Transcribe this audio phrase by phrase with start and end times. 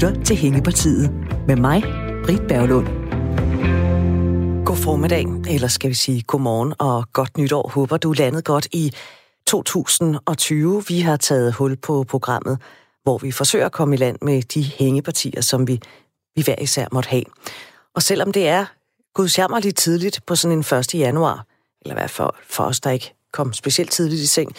[0.00, 1.10] lytter til Hængepartiet
[1.46, 1.82] med mig,
[2.24, 2.86] Britt Berglund.
[4.64, 7.70] God formiddag, eller skal vi sige godmorgen og godt nytår.
[7.74, 8.92] Håber du landet godt i
[9.46, 10.84] 2020.
[10.88, 12.58] Vi har taget hul på programmet,
[13.02, 15.80] hvor vi forsøger at komme i land med de hængepartier, som vi,
[16.36, 17.24] vi hver især måtte have.
[17.94, 18.66] Og selvom det er
[19.14, 20.94] gudsjammerligt tidligt på sådan en 1.
[20.94, 21.46] januar,
[21.82, 24.56] eller hvad for, for os, der ikke kom specielt tidligt i seng,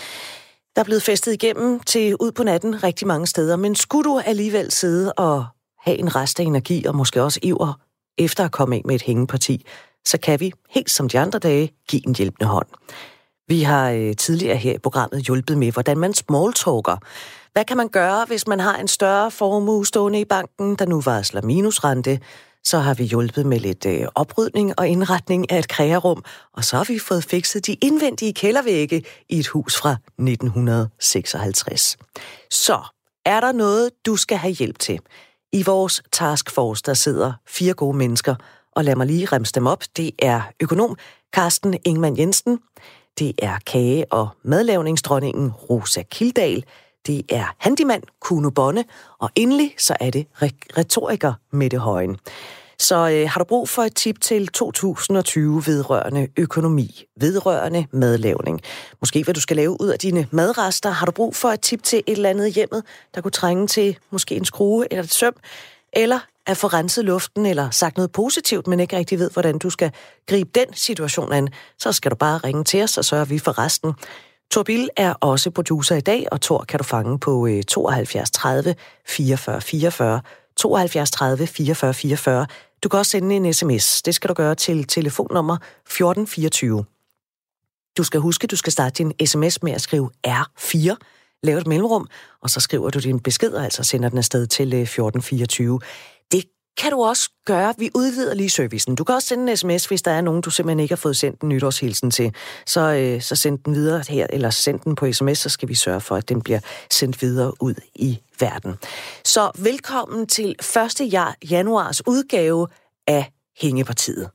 [0.75, 4.21] der er blevet festet igennem til ud på natten rigtig mange steder, men skulle du
[4.25, 5.45] alligevel sidde og
[5.80, 7.73] have en rest af energi og måske også iver
[8.17, 9.66] efter at komme af med et hængeparti,
[10.05, 12.67] så kan vi, helt som de andre dage, give en hjælpende hånd.
[13.47, 16.97] Vi har øh, tidligere her i programmet hjulpet med, hvordan man smalltalker.
[17.53, 21.02] Hvad kan man gøre, hvis man har en større formue stående i banken, der nu
[21.02, 22.19] varsler minusrente?
[22.63, 26.77] Så har vi hjulpet med lidt øh, oprydning og indretning af et krægerum, og så
[26.77, 31.97] har vi fået fikset de indvendige kældervægge i et hus fra 1956.
[32.52, 32.79] Så
[33.25, 34.99] er der noget, du skal have hjælp til.
[35.53, 38.36] I vores taskforce, der sidder fire gode mennesker,
[38.71, 39.83] og lad mig lige remse dem op.
[39.97, 40.97] Det er økonom
[41.33, 42.59] Carsten Ingman Jensen,
[43.19, 46.64] det er kage- og madlavningsdronningen Rosa Kildal,
[47.07, 48.83] det er handymand Kuno Bonne,
[49.19, 50.27] og endelig så er det
[50.77, 52.17] retoriker Mette Højen.
[52.80, 58.61] Så øh, har du brug for et tip til 2020 vedrørende økonomi, vedrørende madlavning?
[59.02, 60.89] Måske hvad du skal lave ud af dine madrester?
[60.89, 62.83] Har du brug for et tip til et eller andet hjemmet,
[63.15, 65.33] der kunne trænge til måske en skrue eller et søm?
[65.93, 69.69] Eller at få renset luften, eller sagt noget positivt, men ikke rigtig ved, hvordan du
[69.69, 69.91] skal
[70.27, 73.39] gribe den situation an, så skal du bare ringe til os, og så sørger vi
[73.39, 73.93] for resten.
[74.52, 78.75] Tor Bill er også producer i dag, og Tor kan du fange på 72 30
[79.08, 80.21] 44 44,
[80.55, 82.47] 72 30 44 44.
[82.83, 84.02] Du kan også sende en sms.
[84.02, 86.85] Det skal du gøre til telefonnummer 1424.
[87.97, 90.95] Du skal huske, du skal starte din sms med at skrive R4,
[91.43, 92.08] lave et mellemrum,
[92.41, 95.80] og så skriver du din besked, og altså sender den afsted til øh, 1424.
[96.77, 97.73] Kan du også gøre.
[97.77, 98.95] Vi udvider lige servicen.
[98.95, 101.17] Du kan også sende en sms, hvis der er nogen, du simpelthen ikke har fået
[101.17, 102.36] sendt en nytårshilsen til.
[102.65, 105.76] Så, øh, så send den videre her, eller send den på sms, så skal vi
[105.76, 106.59] sørge for, at den bliver
[106.92, 108.76] sendt videre ud i verden.
[109.26, 110.55] Så velkommen til
[111.02, 111.36] 1.
[111.52, 112.67] januars udgave
[113.08, 114.30] af Hængepartiet.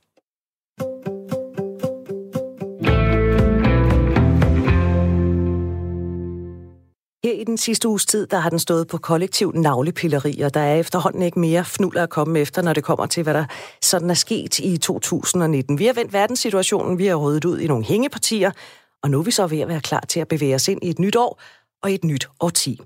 [7.27, 10.59] Her i den sidste uges tid, der har den stået på kollektiv navlepilleri, og der
[10.59, 13.45] er efterhånden ikke mere fnuller at komme efter, når det kommer til, hvad der
[13.81, 15.79] sådan er sket i 2019.
[15.79, 18.51] Vi har vendt verdenssituationen, vi har ryddet ud i nogle hængepartier,
[19.03, 20.89] og nu er vi så ved at være klar til at bevæge os ind i
[20.89, 21.41] et nyt år
[21.83, 22.79] og et nyt årti.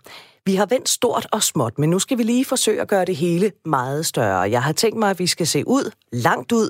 [0.46, 3.16] Vi har vendt stort og småt, men nu skal vi lige forsøge at gøre det
[3.16, 4.40] hele meget større.
[4.40, 6.70] Jeg har tænkt mig, at vi skal se ud, langt ud,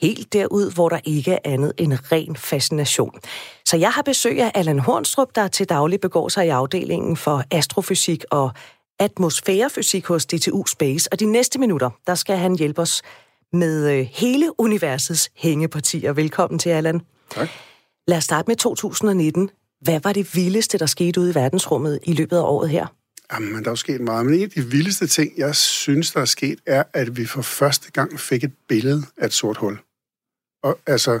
[0.00, 3.20] helt derud, hvor der ikke er andet end ren fascination.
[3.64, 7.44] Så jeg har besøg af Allan Hornstrup, der til daglig begår sig i afdelingen for
[7.50, 8.50] astrofysik og
[8.98, 11.12] atmosfærefysik hos DTU Space.
[11.12, 13.02] Og de næste minutter, der skal han hjælpe os
[13.52, 16.12] med øh, hele universets hængepartier.
[16.12, 17.00] Velkommen til, Allan.
[17.30, 17.48] Tak.
[18.08, 19.50] Lad os starte med 2019.
[19.80, 22.86] Hvad var det vildeste, der skete ude i verdensrummet i løbet af året her?
[23.32, 26.20] Jamen, der er jo sket meget, men en af de vildeste ting, jeg synes, der
[26.20, 29.78] er sket, er, at vi for første gang fik et billede af et sort hul.
[30.62, 31.20] Og altså,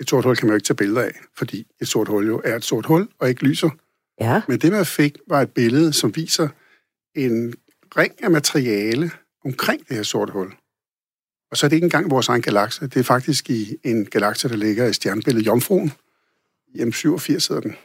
[0.00, 2.40] et sort hul kan man jo ikke tage billeder af, fordi et sort hul jo
[2.44, 3.70] er et sort hul og ikke lyser.
[4.20, 4.42] Ja.
[4.48, 6.48] Men det, man fik, var et billede, som viser
[7.14, 7.54] en
[7.96, 9.10] ring af materiale
[9.44, 10.52] omkring det her sorte hul.
[11.50, 12.86] Og så er det ikke engang vores egen galakse.
[12.86, 15.92] Det er faktisk i en galakse, der ligger i stjernebilledet Jomfruen.
[16.74, 17.76] I M87 hedder den.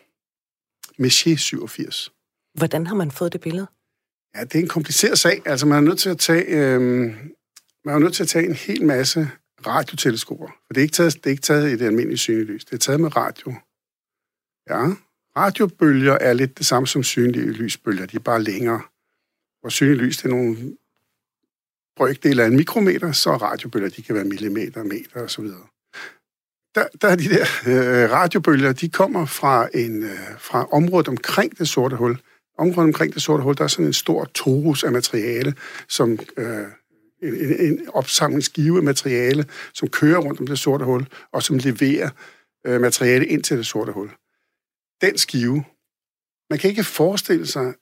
[0.97, 2.11] Messier 87.
[2.53, 3.67] Hvordan har man fået det billede?
[4.35, 5.41] Ja, det er en kompliceret sag.
[5.45, 6.81] Altså, man er nødt til at tage, øh,
[7.85, 9.29] man er nødt til at tage en hel masse
[9.67, 10.47] radioteleskoper.
[10.47, 12.65] For det er ikke taget, det er ikke taget i det almindelige synlige lys.
[12.65, 13.53] Det er taget med radio.
[14.69, 14.87] Ja,
[15.37, 18.05] radiobølger er lidt det samme som synlige lysbølger.
[18.05, 18.81] De er bare længere.
[19.61, 20.75] Hvor synlige lys det er nogle
[21.95, 25.45] brøkdele af en mikrometer, så radiobølger de kan være millimeter, meter osv.
[26.75, 31.57] Der, der er de der øh, radiobølger, de kommer fra, en, øh, fra området omkring
[31.57, 32.17] det sorte hul.
[32.61, 35.53] Området omkring det sorte hul, der er sådan en stor torus af materiale,
[35.89, 36.67] som øh,
[37.21, 42.09] en, en opsamlingsskive af materiale, som kører rundt om det sorte hul, og som leverer
[42.65, 44.09] øh, materiale ind til det sorte hul.
[45.01, 45.63] Den skive,
[46.49, 47.73] man kan ikke forestille sig,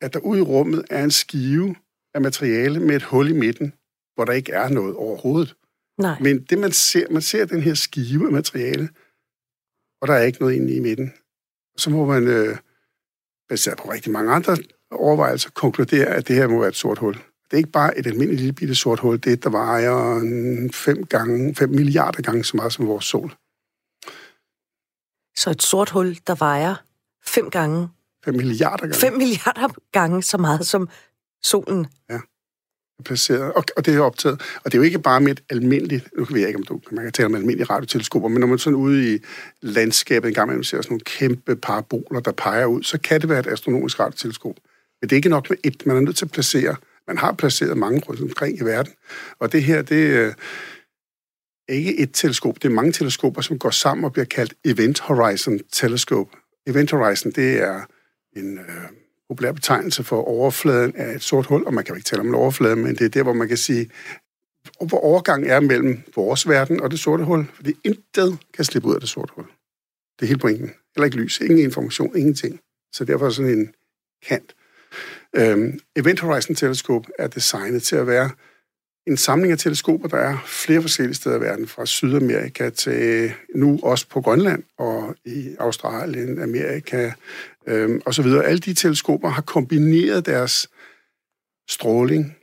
[0.00, 1.76] at der ude i rummet er en skive
[2.14, 3.72] af materiale med et hul i midten,
[4.14, 5.56] hvor der ikke er noget overhovedet.
[5.98, 6.18] Nej.
[6.20, 8.88] Men det man ser, man ser den her skive af materiale,
[10.00, 11.12] og der er ikke noget inde i midten.
[11.76, 12.56] Så må man, øh,
[13.52, 14.56] baseret på rigtig mange andre
[14.90, 17.14] overvejelser, konkludere, at det her må være et sort hul.
[17.14, 20.20] Det er ikke bare et almindeligt lille bitte sort hul, det er et, der vejer
[20.72, 23.34] 5 gange, 5 milliarder gange så meget som vores sol.
[25.36, 26.74] Så et sort hul, der vejer
[27.24, 27.88] 5 gange...
[28.24, 28.94] 5 milliarder gange.
[28.94, 30.88] 5 milliarder gange så meget som
[31.42, 31.86] solen.
[32.10, 32.18] Ja
[33.02, 34.40] placeret, og, og det er optaget.
[34.64, 36.80] Og det er jo ikke bare med et almindeligt, nu kan jeg ikke, om du,
[36.90, 39.18] man kan tale om almindelige radioteleskoper, men når man sådan ude i
[39.60, 43.28] landskabet en gang imellem ser sådan nogle kæmpe paraboler, der peger ud, så kan det
[43.28, 44.54] være et astronomisk radioteleskop.
[45.00, 46.76] Men det er ikke nok med et, man er nødt til at placere.
[47.06, 48.92] Man har placeret mange rundt omkring i verden,
[49.38, 50.34] og det her, det øh,
[51.68, 55.00] er ikke et teleskop, det er mange teleskoper, som går sammen og bliver kaldt Event
[55.00, 56.36] Horizon Telescope.
[56.66, 57.80] Event Horizon, det er
[58.36, 59.01] en øh,
[59.32, 62.28] populær betegnelse for overfladen af et sort hul, og man kan jo ikke tale om
[62.28, 63.90] en overflade, men det er der, hvor man kan sige,
[64.80, 68.94] hvor overgangen er mellem vores verden og det sorte hul, fordi intet kan slippe ud
[68.94, 69.44] af det sorte hul.
[70.20, 70.70] Det er helt pointen.
[70.96, 72.60] Heller ikke lys, ingen information, ingenting.
[72.92, 73.74] Så derfor er sådan en
[74.28, 74.54] kant.
[75.36, 78.30] Øhm, Event Horizon Telescope er designet til at være
[79.06, 83.80] en samling af teleskoper, der er flere forskellige steder i verden, fra Sydamerika til nu
[83.82, 87.12] også på Grønland og i Australien, Amerika
[87.66, 88.26] øh, osv.
[88.26, 90.68] Alle de teleskoper har kombineret deres
[91.68, 92.36] stråling,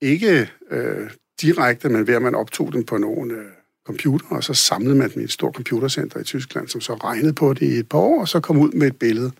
[0.00, 1.10] ikke øh,
[1.40, 3.50] direkte, men ved at man optog dem på nogle øh,
[3.86, 7.32] computer, og så samlede man dem i et stort computercenter i Tyskland, som så regnede
[7.32, 9.32] på det i et par år, og så kom ud med et billede,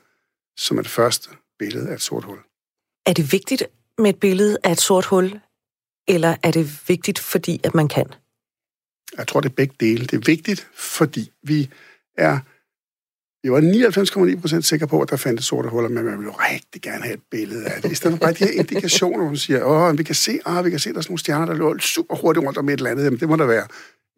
[0.56, 1.28] som er det første
[1.58, 2.38] billede af et sort hul.
[3.06, 3.64] Er det vigtigt
[3.98, 5.40] med et billede af et sort hul,
[6.08, 8.06] eller er det vigtigt, fordi at man kan?
[9.16, 10.06] Jeg tror, det er begge dele.
[10.06, 11.70] Det er vigtigt, fordi vi
[12.16, 12.38] er
[13.42, 13.60] vi var
[14.34, 17.02] 99,9 procent sikre på, at der fandt sorte huller, men man ville jo rigtig gerne
[17.02, 17.92] have et billede af det.
[17.92, 20.64] I stedet for bare de her indikationer, hvor man siger, åh, vi kan se, åh,
[20.64, 22.72] vi kan se, der er sådan nogle stjerner, der løber super hurtigt rundt om et
[22.72, 23.04] eller andet.
[23.04, 23.66] Jamen, det må der være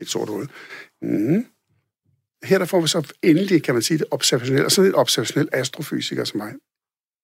[0.00, 0.48] et sort hul.
[1.02, 1.44] Mm.
[2.44, 5.48] Her der får vi så endelig, kan man sige, det observationelle, og sådan et observationel
[5.52, 6.52] astrofysiker som mig.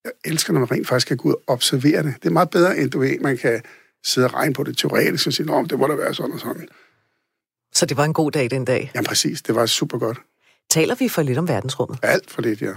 [0.05, 2.15] Jeg elsker, når man rent faktisk kan gå ud og observere det.
[2.23, 3.63] Det er meget bedre, end du ved, man kan
[4.05, 6.41] sidde og regne på det teoretisk og sige, om det må da være sådan og
[6.41, 6.69] sådan.
[7.75, 8.91] Så det var en god dag den dag?
[8.95, 9.43] Ja, præcis.
[9.43, 10.21] Det var super godt.
[10.71, 11.99] Taler vi for lidt om verdensrummet?
[12.03, 12.73] Alt for lidt, ja.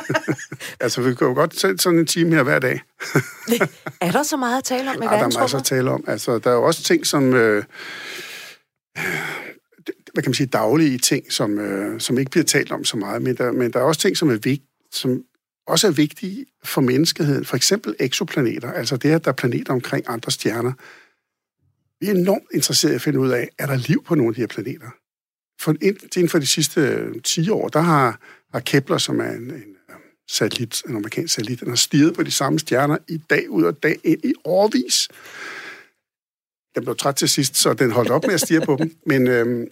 [0.84, 2.82] altså, vi kan jo godt sætte sådan en time her hver dag.
[4.00, 5.32] er der så meget at tale om i ja, verdensrummet?
[5.32, 6.04] der er masser at tale om.
[6.06, 7.34] Altså, der er jo også ting, som...
[7.34, 7.64] Øh,
[10.12, 13.22] hvad kan man sige, daglige ting, som, øh, som ikke bliver talt om så meget,
[13.22, 15.22] men der, men der er også ting, som er vigt, som
[15.66, 17.44] også er vigtige for menneskeheden.
[17.44, 20.72] For eksempel eksoplaneter, altså det, at der er planeter omkring andre stjerner.
[22.00, 24.34] Vi er enormt interesserede i at finde ud af, er der liv på nogle af
[24.34, 24.90] de her planeter?
[25.60, 28.20] For inden for de sidste øh, 10 år, der har,
[28.52, 29.96] har Kepler, som er en, en øh,
[30.30, 33.82] satellit, en amerikansk satellit, den har stiget på de samme stjerner i dag ud og
[33.82, 35.08] dag ind i årvis.
[36.74, 38.96] Den blev træt til sidst, så den holdt op med at stige på dem.
[39.06, 39.68] Men, øhm,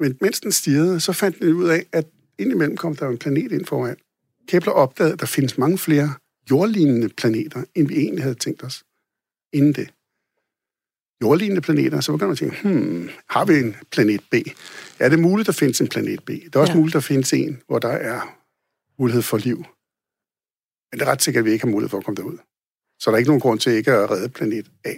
[0.00, 2.06] men mens den stirrede, så fandt den ud af, at
[2.38, 3.96] indimellem kom der en planet ind foran.
[4.48, 6.14] Kepler opdagede, at der findes mange flere
[6.50, 8.84] jordlignende planeter, end vi egentlig havde tænkt os
[9.52, 9.90] inden det.
[11.22, 14.34] Jordlignende planeter, så begynder man at tænke, hmm, har vi en planet B?
[14.98, 16.28] Er det muligt, at der findes en planet B?
[16.28, 16.78] Det er også ja.
[16.78, 18.20] muligt, at der findes en, hvor der er
[18.98, 19.56] mulighed for liv.
[20.90, 22.38] Men det er ret sikkert, at vi ikke har mulighed for at komme derud.
[22.98, 24.92] Så der er ikke nogen grund til ikke at redde planet A.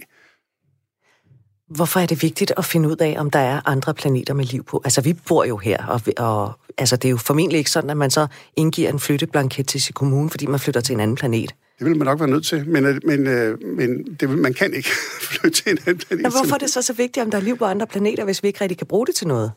[1.69, 4.65] Hvorfor er det vigtigt at finde ud af, om der er andre planeter med liv
[4.65, 4.81] på?
[4.85, 7.97] Altså, vi bor jo her, og, og altså, det er jo formentlig ikke sådan, at
[7.97, 8.26] man så
[8.56, 11.55] indgiver en flytteblanket til sin kommune, fordi man flytter til en anden planet.
[11.78, 14.54] Det vil man nok være nødt til, men, øh, men, øh, men det vil, man
[14.54, 14.88] kan ikke
[15.28, 16.22] flytte til en anden planet.
[16.22, 18.42] Men hvorfor er det så så vigtigt, om der er liv på andre planeter, hvis
[18.42, 19.52] vi ikke rigtig kan bruge det til noget?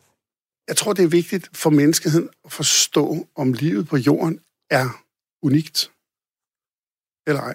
[0.68, 4.40] Jeg tror, det er vigtigt for menneskeheden at forstå, om livet på jorden
[4.70, 5.04] er
[5.42, 5.90] unikt
[7.26, 7.54] eller ej.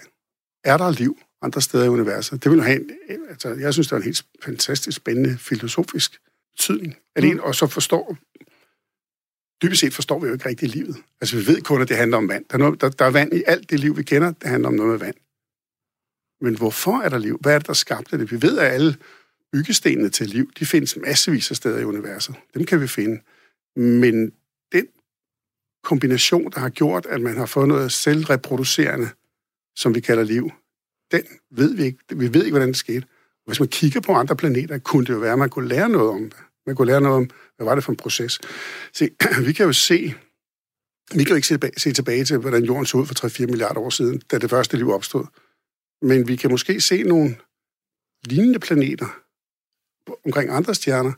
[0.64, 1.18] Er der liv?
[1.42, 2.44] andre steder i universet.
[2.44, 6.20] Det vil jo have en, altså, jeg synes, det er en helt fantastisk spændende filosofisk
[6.56, 6.98] betydning.
[7.22, 7.40] mm.
[7.40, 8.18] og så forstår,
[9.62, 10.98] dybest set forstår vi jo ikke rigtigt livet.
[11.22, 12.46] Altså, vi ved kun, at det handler om vand.
[12.50, 14.32] Der er, noget, der, der er vand i alt det liv, vi kender.
[14.32, 15.16] Det handler om noget med vand.
[16.42, 17.38] Men hvorfor er der liv?
[17.42, 18.32] Hvad er det, der skabte det?
[18.32, 18.96] Vi ved, at alle
[19.54, 22.36] byggestenene til liv, de findes massevis af steder i universet.
[22.54, 23.22] Dem kan vi finde.
[23.76, 24.32] Men
[24.72, 24.88] den
[25.84, 29.10] kombination, der har gjort, at man har fået noget selvreproducerende,
[29.76, 30.52] som vi kalder liv,
[31.12, 32.00] den ved vi ikke.
[32.16, 33.08] Vi ved ikke, hvordan det skete.
[33.46, 36.10] Hvis man kigger på andre planeter, kunne det jo være, at man kunne lære noget
[36.10, 36.40] om det.
[36.68, 38.40] Man kunne lære noget om, hvad var det for en proces.
[38.94, 39.10] Se,
[39.48, 40.14] vi kan jo se,
[41.16, 43.80] vi kan jo ikke se, se tilbage til, hvordan jorden så ud for 3-4 milliarder
[43.80, 45.26] år siden, da det første liv opstod.
[46.02, 47.38] Men vi kan måske se nogle
[48.26, 49.08] lignende planeter
[50.26, 51.14] omkring andre stjerner,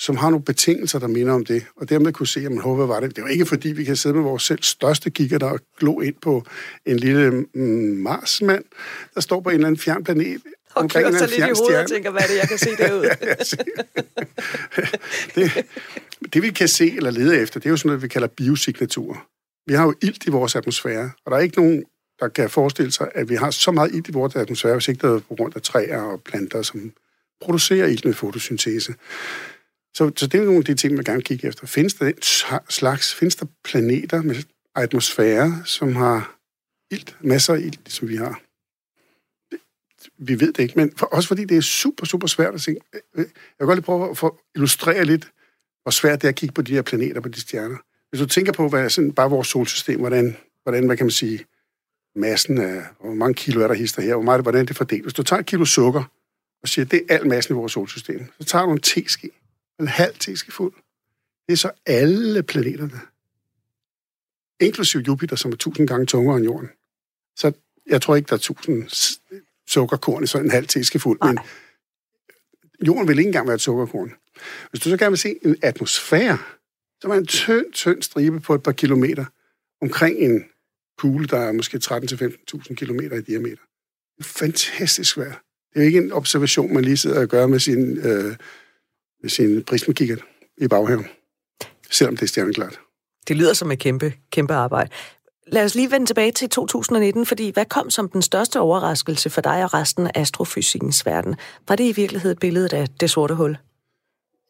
[0.00, 2.86] som har nogle betingelser, der minder om det, og dermed kunne se, at man håber,
[2.86, 3.10] var det.
[3.10, 6.00] Det er jo ikke, fordi vi kan sidde med vores selv største kigger, der glo
[6.00, 6.44] ind på
[6.86, 8.64] en lille mm, Marsmand,
[9.14, 10.42] der står på en eller anden fjern planet,
[10.74, 13.10] og omkring en lidt i hovedet og tænker, hvad er det, jeg kan se derude?
[15.34, 15.66] det,
[16.32, 19.26] det, vi kan se eller lede efter, det er jo sådan noget, vi kalder biosignaturer.
[19.66, 21.84] Vi har jo ilt i vores atmosfære, og der er ikke nogen,
[22.20, 25.06] der kan forestille sig, at vi har så meget ilt i vores atmosfære, hvis ikke
[25.06, 26.92] det er på grund af træer og planter, som
[27.40, 28.94] producerer ilt med fotosyntese.
[29.96, 31.66] Så, så det er nogle af de ting, man gerne kigge efter.
[31.66, 32.22] Findes der den
[32.68, 34.36] slags, findes der planeter med
[34.76, 36.36] atmosfære, som har
[36.90, 38.40] ilt, masser af ilt, som vi har?
[40.20, 42.76] Vi ved det ikke, men for, også fordi det er super, super svært at se.
[42.94, 43.26] Øh, øh, jeg
[43.58, 45.32] vil godt lige prøve at få illustrere lidt,
[45.82, 47.76] hvor svært det er at kigge på de her planeter, på de stjerner.
[48.10, 51.44] Hvis du tænker på, hvad sådan, bare vores solsystem, hvordan, hvordan, hvad kan man sige,
[52.16, 55.02] massen af, hvor mange kilo er der hister her, hvor meget, hvordan det fordeler.
[55.02, 56.04] Hvis du tager et kilo sukker,
[56.62, 59.30] og siger, at det er al massen i vores solsystem, så tager du en teske,
[59.80, 60.72] en halv teske fuld.
[61.46, 63.00] Det er så alle planeterne,
[64.60, 66.68] inklusiv Jupiter, som er tusind gange tungere end Jorden.
[67.36, 67.52] Så
[67.86, 68.88] jeg tror ikke, der er tusind
[69.70, 71.38] sukkerkorn i sådan en halv teskefuld, men
[72.86, 74.12] jorden vil ikke engang være et sukkerkorn.
[74.70, 76.38] Hvis du så gerne vil se en atmosfære,
[77.00, 79.24] så er en tynd, tynd stribe på et par kilometer
[79.82, 80.44] omkring en
[80.98, 83.62] kugle, der er måske 13-15.000 kilometer i diameter.
[84.18, 85.38] Det er fantastisk svært.
[85.74, 88.36] Det er ikke en observation, man lige sidder og gør med sin, øh,
[89.22, 90.24] med sin prismakikkert
[90.58, 91.06] i baghaven,
[91.90, 92.80] selvom det er stjerneklart.
[93.28, 94.90] Det lyder som et kæmpe, kæmpe arbejde.
[95.52, 99.40] Lad os lige vende tilbage til 2019, fordi hvad kom som den største overraskelse for
[99.40, 101.36] dig og resten af astrofysikkens verden?
[101.68, 103.56] Var det i virkeligheden billedet af det sorte hul?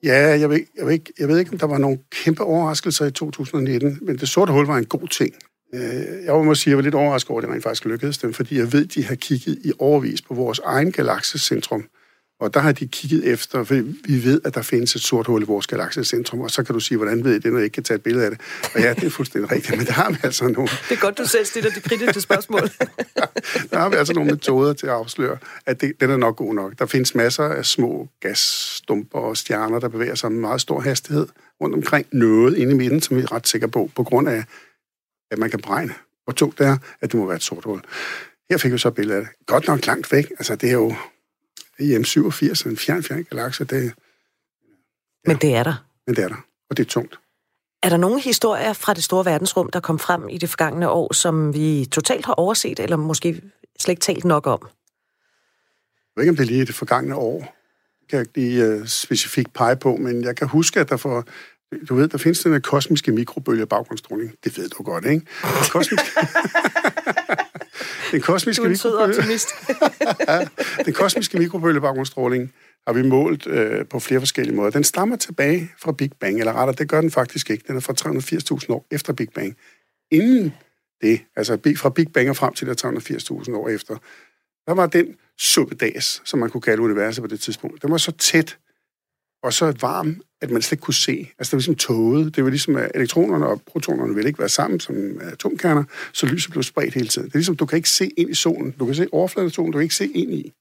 [0.02, 3.06] Ja, jeg ved, jeg, ved ikke, jeg ved ikke, om der var nogle kæmpe overraskelser
[3.06, 5.34] i 2019, men det sorte hul var en god ting.
[5.74, 8.18] Øh, jeg må sige, at jeg var lidt overrasket over, at det rent faktisk lykkedes
[8.18, 11.84] dem, fordi jeg ved, at de har kigget i overvis på vores egen galaksecentrum,
[12.40, 15.42] og der har de kigget efter, for vi ved, at der findes et sort hul
[15.42, 17.74] i vores galaksecentrum, og så kan du sige, hvordan ved I det, når jeg ikke
[17.74, 18.40] kan tage et billede af det?
[18.74, 20.68] Og ja, det er fuldstændig rigtigt, men der har vi altså nogle...
[20.88, 22.60] Det er godt, du selv stiller de kritiske spørgsmål.
[23.70, 26.54] der har vi altså nogle metoder til at afsløre, at det, den er nok god
[26.54, 26.78] nok.
[26.78, 31.26] Der findes masser af små gasstumper og stjerner, der bevæger sig med meget stor hastighed
[31.60, 34.44] rundt omkring noget inde i midten, som vi er ret sikre på, på grund af,
[35.30, 35.94] at man kan beregne,
[36.24, 37.80] hvor tungt det er, at det må være et sort hul.
[38.50, 39.46] Her fik vi så et billede af det.
[39.46, 40.30] Godt nok langt væk.
[40.38, 40.94] Altså, det er jo
[41.80, 43.64] EM87, en fjern, fjern galakse.
[43.64, 43.90] Det, ja.
[45.26, 45.84] Men det er der.
[46.06, 47.18] Men det er der, og det er tungt.
[47.82, 51.12] Er der nogle historier fra det store verdensrum, der kom frem i det forgangne år,
[51.12, 53.42] som vi totalt har overset, eller måske
[53.78, 54.58] slet ikke talt nok om?
[54.62, 54.68] Jeg
[56.16, 57.38] ved ikke, om det er lige det forgangne år.
[58.00, 60.96] Det kan jeg ikke lige uh, specifikt pege på, men jeg kan huske, at der
[60.96, 61.26] for...
[61.88, 64.34] Du ved, der findes den her kosmiske mikrobølge baggrundsstråling.
[64.44, 65.26] Det ved du godt, ikke?
[65.72, 66.02] Kosmisk...
[68.10, 69.38] Den kosmiske, mikrobølge...
[70.86, 72.52] den kosmiske mikrobølgebaggrundsstråling
[72.86, 74.70] har vi målt øh, på flere forskellige måder.
[74.70, 77.64] Den stammer tilbage fra Big Bang, eller rettere, det gør den faktisk ikke.
[77.68, 77.92] Den er fra
[78.62, 79.56] 380.000 år efter Big Bang.
[80.10, 80.54] Inden
[81.02, 83.96] det, altså fra Big Bang og frem til 380.000 år efter,
[84.66, 87.82] der var den suppedags, som man kunne kalde universet på det tidspunkt.
[87.82, 88.58] Den var så tæt
[89.42, 91.30] og så varm, at man slet ikke kunne se.
[91.38, 92.36] Altså, det var ligesom tåget.
[92.36, 96.50] Det var ligesom, at elektronerne og protonerne ville ikke være sammen som atomkerner, så lyset
[96.50, 97.28] blev spredt hele tiden.
[97.28, 98.70] Det er ligesom, du kan ikke se ind i solen.
[98.70, 100.52] Du kan se overfladen af solen, du kan ikke se ind i.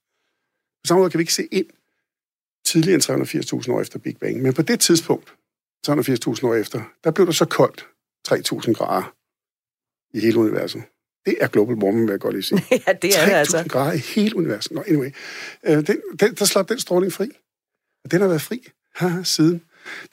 [0.82, 1.66] På samme måde kan vi ikke se ind
[2.66, 4.42] tidligere end 380.000 år efter Big Bang.
[4.42, 5.34] Men på det tidspunkt,
[5.86, 7.86] 380.000 år efter, der blev det så koldt,
[8.28, 9.14] 3.000 grader
[10.14, 10.82] i hele universet.
[11.26, 12.64] Det er global warming, vil jeg godt lige sige.
[12.86, 13.58] ja, det er det altså.
[13.58, 14.72] 3.000 grader i hele universet.
[14.72, 15.10] Nå, anyway.
[15.66, 17.28] Øh, den, den, der slap den stråling fri.
[18.04, 18.68] Og den har været fri
[19.24, 19.62] siden.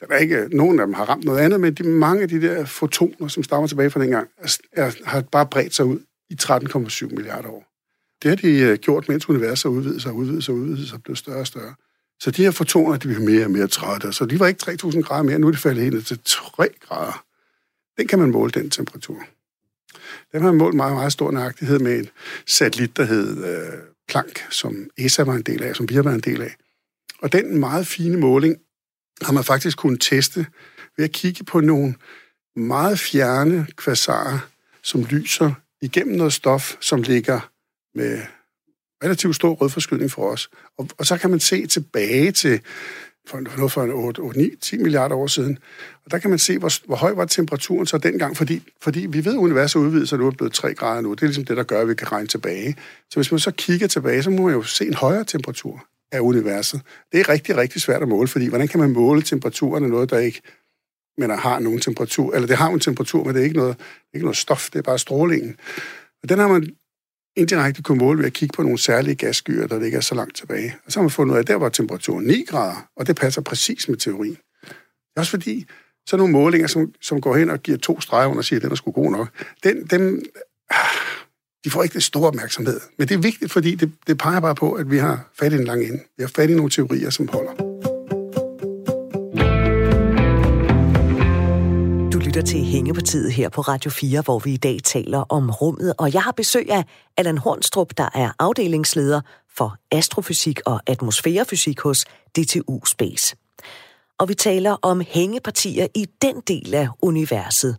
[0.00, 2.40] Der er ikke nogen af dem har ramt noget andet, men de, mange af de
[2.40, 5.98] der fotoner, som stammer tilbage fra dengang, er, er, har bare bredt sig ud
[6.30, 7.64] i 13,7 milliarder år.
[8.22, 11.16] Det har de øh, gjort, mens universet udvidet sig, udvidet sig, udvidet sig blevet blev
[11.16, 11.74] større og større.
[12.20, 14.12] Så de her fotoner, de bliver mere og mere trætte.
[14.12, 16.68] Så de var ikke 3.000 grader mere, nu er det faldet helt ned til 3
[16.88, 17.24] grader.
[17.96, 19.18] Den kan man måle, den temperatur.
[20.32, 22.08] Den har man målt meget, meget stor nøjagtighed med en
[22.46, 23.78] satellit, der hed øh,
[24.08, 26.56] Planck, som ESA var en del af, som vi har været en del af.
[27.22, 28.56] Og den meget fine måling
[29.22, 30.46] har man faktisk kunnet teste
[30.96, 31.94] ved at kigge på nogle
[32.56, 34.38] meget fjerne kvasarer,
[34.82, 37.50] som lyser igennem noget stof, som ligger
[37.94, 38.20] med
[39.04, 40.50] relativt stor rødforskydning for os.
[40.78, 42.60] Og, og så kan man se tilbage til
[43.28, 45.58] for noget for 8, 8 9, 10 milliarder år siden.
[46.04, 49.24] Og der kan man se, hvor, hvor høj var temperaturen så dengang, fordi, fordi vi
[49.24, 51.14] ved, at universet udvider sig nu er blevet 3 grader nu.
[51.14, 52.76] Det er ligesom det, der gør, at vi kan regne tilbage.
[53.10, 56.20] Så hvis man så kigger tilbage, så må man jo se en højere temperatur af
[56.20, 56.80] universet.
[57.12, 60.10] Det er rigtig, rigtig svært at måle, fordi hvordan kan man måle temperaturen af noget,
[60.10, 60.42] der ikke
[61.18, 63.76] men har nogen temperatur, eller det har en temperatur, men det er ikke noget,
[64.14, 65.56] ikke noget stof, det er bare strålingen.
[66.22, 66.76] Og den har man
[67.36, 70.74] indirekte kunne måle ved at kigge på nogle særlige gasskyer, der ligger så langt tilbage.
[70.86, 73.16] Og så har man fundet ud af, at der var temperaturen 9 grader, og det
[73.16, 74.38] passer præcis med teorien.
[74.62, 75.66] Det er også fordi,
[76.06, 78.62] så nogle målinger, som, som går hen og giver to streger under og siger, at
[78.62, 79.28] den er sgu god nok,
[79.64, 80.24] den, dem,
[80.70, 80.76] ah,
[81.68, 82.80] de får ikke det store opmærksomhed.
[82.98, 85.56] Men det er vigtigt, fordi det, det peger bare på, at vi har fat i
[85.56, 85.98] en lang ende.
[86.16, 87.52] Vi har fat i nogle teorier, som holder.
[92.12, 95.94] Du lytter til Hængepartiet her på Radio 4, hvor vi i dag taler om rummet,
[95.98, 96.84] og jeg har besøg af
[97.16, 99.20] Allan Hornstrup, der er afdelingsleder
[99.56, 102.04] for astrofysik og atmosfærefysik hos
[102.36, 103.36] DTU Space.
[104.18, 107.76] Og vi taler om hængepartier i den del af universet.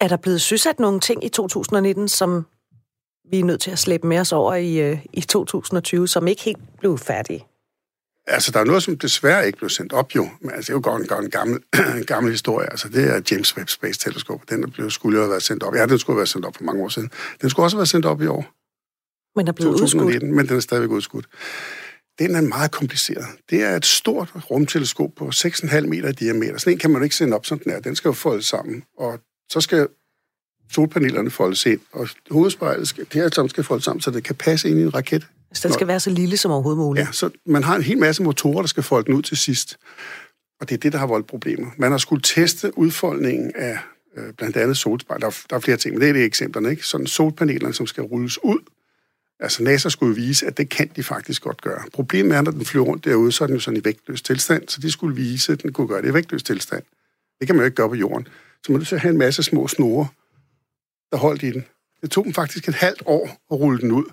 [0.00, 2.46] Er der blevet søsat nogle ting i 2019, som
[3.30, 6.42] vi er nødt til at slæbe med os over i, øh, i 2020, som ikke
[6.42, 7.46] helt blev færdige?
[8.26, 10.28] Altså, der er noget, som desværre ikke blev sendt op, jo.
[10.40, 11.60] Men altså, det er jo godt en, godt en gammel,
[12.06, 12.70] gammel historie.
[12.70, 14.44] Altså, det er James Webb Space Telescope.
[14.48, 15.74] Den der blev, skulle jo have været sendt op.
[15.74, 17.10] Ja, den skulle have været sendt op for mange år siden.
[17.40, 18.46] Den skulle også have været sendt op i år.
[19.36, 20.36] Men er blevet 2019, udskudt.
[20.36, 21.26] men den er stadigvæk udskudt.
[22.18, 23.26] Den er meget kompliceret.
[23.50, 26.58] Det er et stort rumteleskop på 6,5 meter i diameter.
[26.58, 27.80] Sådan en kan man jo ikke sende op, som den er.
[27.80, 29.88] Den skal jo folde sammen, og så skal
[30.72, 34.68] solpanelerne foldes ind, og hovedspejlet skal, det her skal foldes sammen, så det kan passe
[34.68, 35.26] ind i en raket.
[35.52, 37.06] Så den skal være så lille som overhovedet muligt?
[37.06, 39.78] Ja, så man har en hel masse motorer, der skal folde den ud til sidst.
[40.60, 41.66] Og det er det, der har voldt problemer.
[41.76, 43.78] Man har skulle teste udfoldningen af
[44.16, 45.20] øh, blandt andet solspejl.
[45.20, 46.86] Der, er, der er flere ting, men det er det eksemplerne, ikke?
[46.86, 48.58] Sådan solpanelerne, som skal rulles ud.
[49.40, 51.82] Altså NASA skulle vise, at det kan de faktisk godt gøre.
[51.92, 54.68] Problemet er, når den flyver rundt derude, så er den jo sådan i vægtløs tilstand,
[54.68, 56.82] så de skulle vise, at den kunne gøre det i vægtløs tilstand.
[57.38, 58.28] Det kan man jo ikke gøre på jorden.
[58.62, 60.08] Så man er nødt til at have en masse små snore,
[61.10, 61.64] der holdt i den.
[62.02, 64.04] Det tog dem faktisk et halvt år at rulle den ud.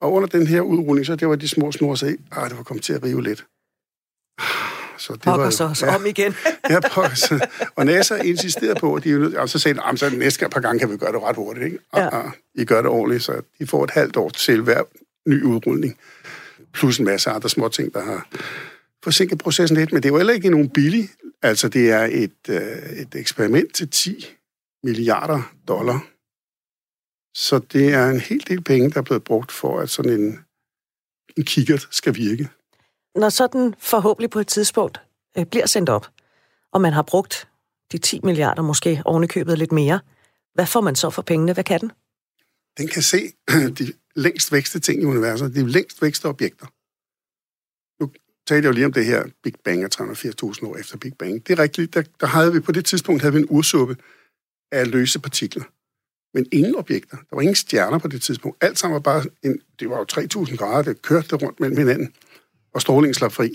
[0.00, 2.62] Og under den her udrulling, så det var de små snore, så ah, det var
[2.62, 3.46] kommet til at rive lidt.
[4.98, 6.34] Så det pokker var, så, så ja, om igen.
[6.70, 7.46] ja, pokker så.
[7.76, 10.78] Og NASA insisterede på, at de jo og så sagde de, så næste par gange
[10.78, 11.64] kan vi gøre det ret hurtigt.
[11.64, 11.78] Ikke?
[11.92, 12.08] Og, ja.
[12.08, 14.82] og, I gør det ordentligt, så de får et halvt år til hver
[15.28, 15.98] ny udrulning.
[16.72, 18.28] Plus en masse andre små ting, der har
[19.04, 21.10] forsinket processen lidt, men det var heller ikke nogen billig.
[21.42, 22.62] Altså, det er et, øh,
[22.96, 24.26] et eksperiment til 10
[24.86, 25.98] milliarder dollar.
[27.44, 30.38] Så det er en hel del penge, der er blevet brugt for, at sådan en,
[31.36, 32.48] en kikkert skal virke.
[33.14, 35.00] Når sådan forhåbentlig på et tidspunkt
[35.38, 36.06] øh, bliver sendt op,
[36.72, 37.48] og man har brugt
[37.92, 40.00] de 10 milliarder, måske ovenikøbet lidt mere,
[40.54, 41.52] hvad får man så for pengene?
[41.52, 41.92] Hvad kan den?
[42.78, 43.20] Den kan se
[43.78, 46.66] de længst vækste ting i universet, de længst vækste objekter.
[48.00, 48.10] Nu
[48.48, 51.46] talte jeg jo lige om det her Big Bang af 380.000 år efter Big Bang.
[51.46, 53.96] Det er rigtigt, der, der havde vi på det tidspunkt havde vi en ursuppe
[54.72, 55.64] af løse partikler.
[56.34, 57.16] Men ingen objekter.
[57.16, 58.64] Der var ingen stjerner på det tidspunkt.
[58.64, 60.06] Alt sammen var bare en, det var jo
[60.44, 62.12] 3.000 grader, det kørte rundt mellem hinanden,
[62.74, 63.54] og strålingen slap fri.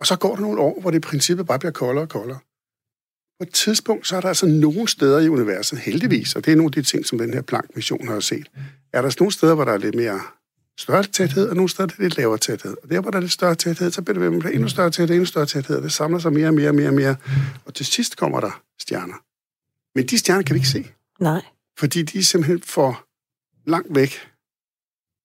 [0.00, 2.38] Og så går der nogle år, hvor det i princippet bare bliver koldere og koldere.
[3.40, 6.56] På et tidspunkt, så er der altså nogle steder i universet, heldigvis, og det er
[6.56, 8.50] nogle af de ting, som den her Planck-mission har set,
[8.92, 10.20] er der nogle steder, hvor der er lidt mere
[10.78, 12.76] større tæthed, og nogle steder, der er lidt lavere tæthed.
[12.82, 15.26] Og der, hvor der er lidt større tæthed, så bliver det endnu større tæthed, endnu
[15.26, 17.16] større tæthed, og det samler sig mere og mere og mere og mere.
[17.64, 19.14] Og til sidst kommer der stjerner.
[19.94, 20.86] Men de stjerner kan vi ikke se.
[21.20, 21.42] Nej.
[21.78, 23.06] Fordi de er simpelthen for
[23.66, 24.28] langt væk.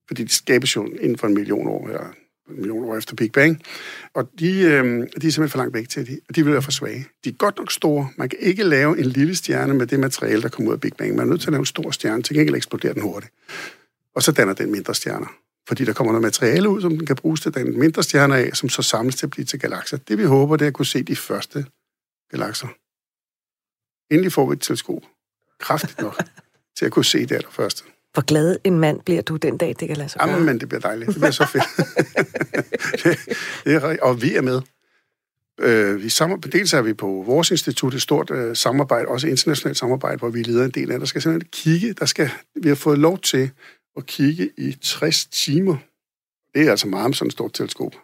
[0.07, 2.07] Fordi de skabes jo inden for en million år, eller
[2.49, 3.63] en million år efter Big Bang.
[4.13, 6.71] Og de, øh, de er simpelthen for langt væk til, de, de vil være for
[6.71, 7.05] svage.
[7.23, 8.09] De er godt nok store.
[8.17, 10.93] Man kan ikke lave en lille stjerne med det materiale, der kommer ud af Big
[10.97, 11.15] Bang.
[11.15, 13.33] Man er nødt til at lave en stor stjerne, til gengæld eksploderer den hurtigt.
[14.15, 15.27] Og så danner den mindre stjerner.
[15.67, 18.35] Fordi der kommer noget materiale ud, som den kan bruges til at danne mindre stjerner
[18.35, 19.97] af, som så samles til at blive til galakser.
[19.97, 21.65] Det vi håber, det er at kunne se de første
[22.31, 22.67] galakser.
[24.11, 25.01] Endelig får vi et teleskop.
[25.59, 26.23] Kraftigt nok
[26.77, 27.83] til at kunne se det allerførste.
[28.13, 30.29] Hvor glad en mand bliver du den dag, det kan lade sig gøre?
[30.29, 31.07] Jamen, men det bliver dejligt.
[31.07, 31.63] Det bliver så fedt.
[33.03, 33.19] det,
[33.63, 34.61] det er, og vi er med.
[35.59, 39.77] Øh, vi samarbejder, dels er vi på vores institut et stort øh, samarbejde, også internationalt
[39.77, 40.99] samarbejde, hvor vi leder en del af.
[40.99, 43.51] Der skal simpelthen kigge, der skal, vi har fået lov til
[43.97, 45.77] at kigge i 60 timer.
[46.53, 47.95] Det er altså meget med sådan et stort teleskop.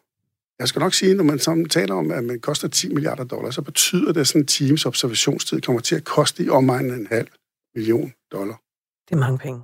[0.62, 3.56] Jeg skal nok sige, når man sammen taler om, at man koster 10 milliarder dollars,
[3.56, 7.08] så betyder det, at sådan en times observationstid kommer til at koste i omegnen en
[7.12, 7.28] halv
[7.76, 8.62] million dollar.
[9.10, 9.62] Det er mange penge.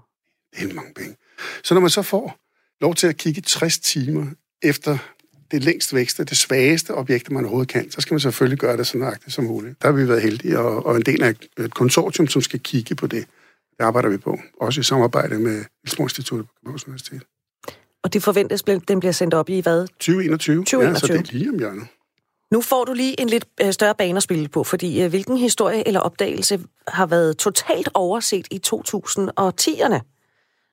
[0.55, 1.15] Det er mange penge.
[1.63, 2.37] Så når man så får
[2.81, 4.25] lov til at kigge 60 timer
[4.61, 4.97] efter
[5.51, 8.87] det længst vækste, det svageste objekt, man overhovedet kan, så skal man selvfølgelig gøre det
[8.87, 9.81] så nøjagtigt som muligt.
[9.81, 12.95] Der har vi været heldige, og, og en del af et konsortium, som skal kigge
[12.95, 13.27] på det.
[13.77, 17.23] Det arbejder vi på, også i samarbejde med Niels Instituttet på Københavns Universitet.
[18.07, 19.87] Og det forventes, den bliver sendt op i hvad?
[19.87, 20.63] 2021.
[20.63, 20.83] 2021.
[20.83, 21.87] Ja, så det er lige om hjørnet.
[22.51, 25.37] Nu får du lige en lidt øh, større bane at spille på, fordi øh, hvilken
[25.37, 30.16] historie eller opdagelse har været totalt overset i 2010'erne?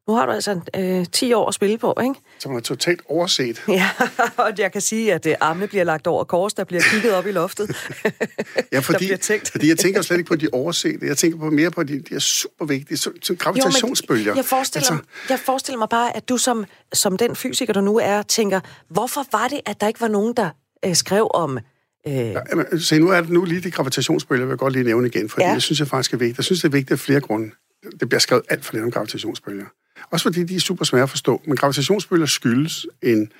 [0.09, 2.15] Nu har du altså øh, 10 år at spille på, ikke?
[2.39, 3.63] Som er totalt overset.
[3.69, 3.91] Ja,
[4.37, 7.27] og jeg kan sige, at øh, armene bliver lagt over kors, der bliver kigget op
[7.27, 7.77] i loftet.
[8.73, 9.11] ja, fordi,
[9.53, 11.07] fordi jeg tænker slet ikke på de oversete.
[11.07, 14.33] Jeg tænker på mere på de, de er super vigtige, som, som gravitationsbølger.
[14.33, 17.81] Jo, jeg, forestiller, altså, jeg forestiller mig bare, at du som, som den fysiker, der
[17.81, 20.51] nu er, tænker, hvorfor var det, at der ikke var nogen, der
[20.85, 21.59] øh, skrev om
[22.07, 22.15] Øh...
[22.15, 25.07] Ja, men, se, nu er det nu lige de gravitationsbølger, vil jeg godt lige nævne
[25.07, 25.55] igen, for ja.
[25.55, 26.39] det synes jeg faktisk er vigtigt.
[26.39, 27.51] Jeg synes, det er vigtigt af flere grunde.
[28.01, 29.65] Det bliver skrevet alt for lidt om gravitationsbølger.
[30.11, 31.43] Også fordi de er super svære at forstå.
[31.47, 33.33] Men gravitationsbølger skyldes en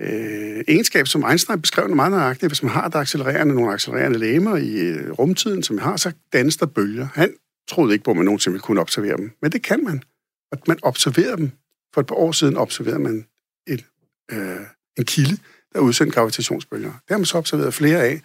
[0.00, 2.50] øh, egenskab, som Einstein beskrev meget nøjagtigt.
[2.50, 6.12] Hvis man har et accelererende, nogle accelererende legemer i øh, rumtiden, som vi har, så
[6.32, 7.08] dannes der bølger.
[7.14, 7.34] Han
[7.68, 9.32] troede ikke på, at man nogensinde ville kunne observere dem.
[9.42, 10.02] Men det kan man.
[10.52, 11.50] Og man observerer dem.
[11.94, 13.26] For et par år siden observerede man
[13.66, 13.84] et,
[14.32, 14.56] øh,
[14.98, 15.38] en kilde,
[15.72, 16.90] der udsendte gravitationsbølger.
[16.90, 18.20] Det har man så observeret flere af.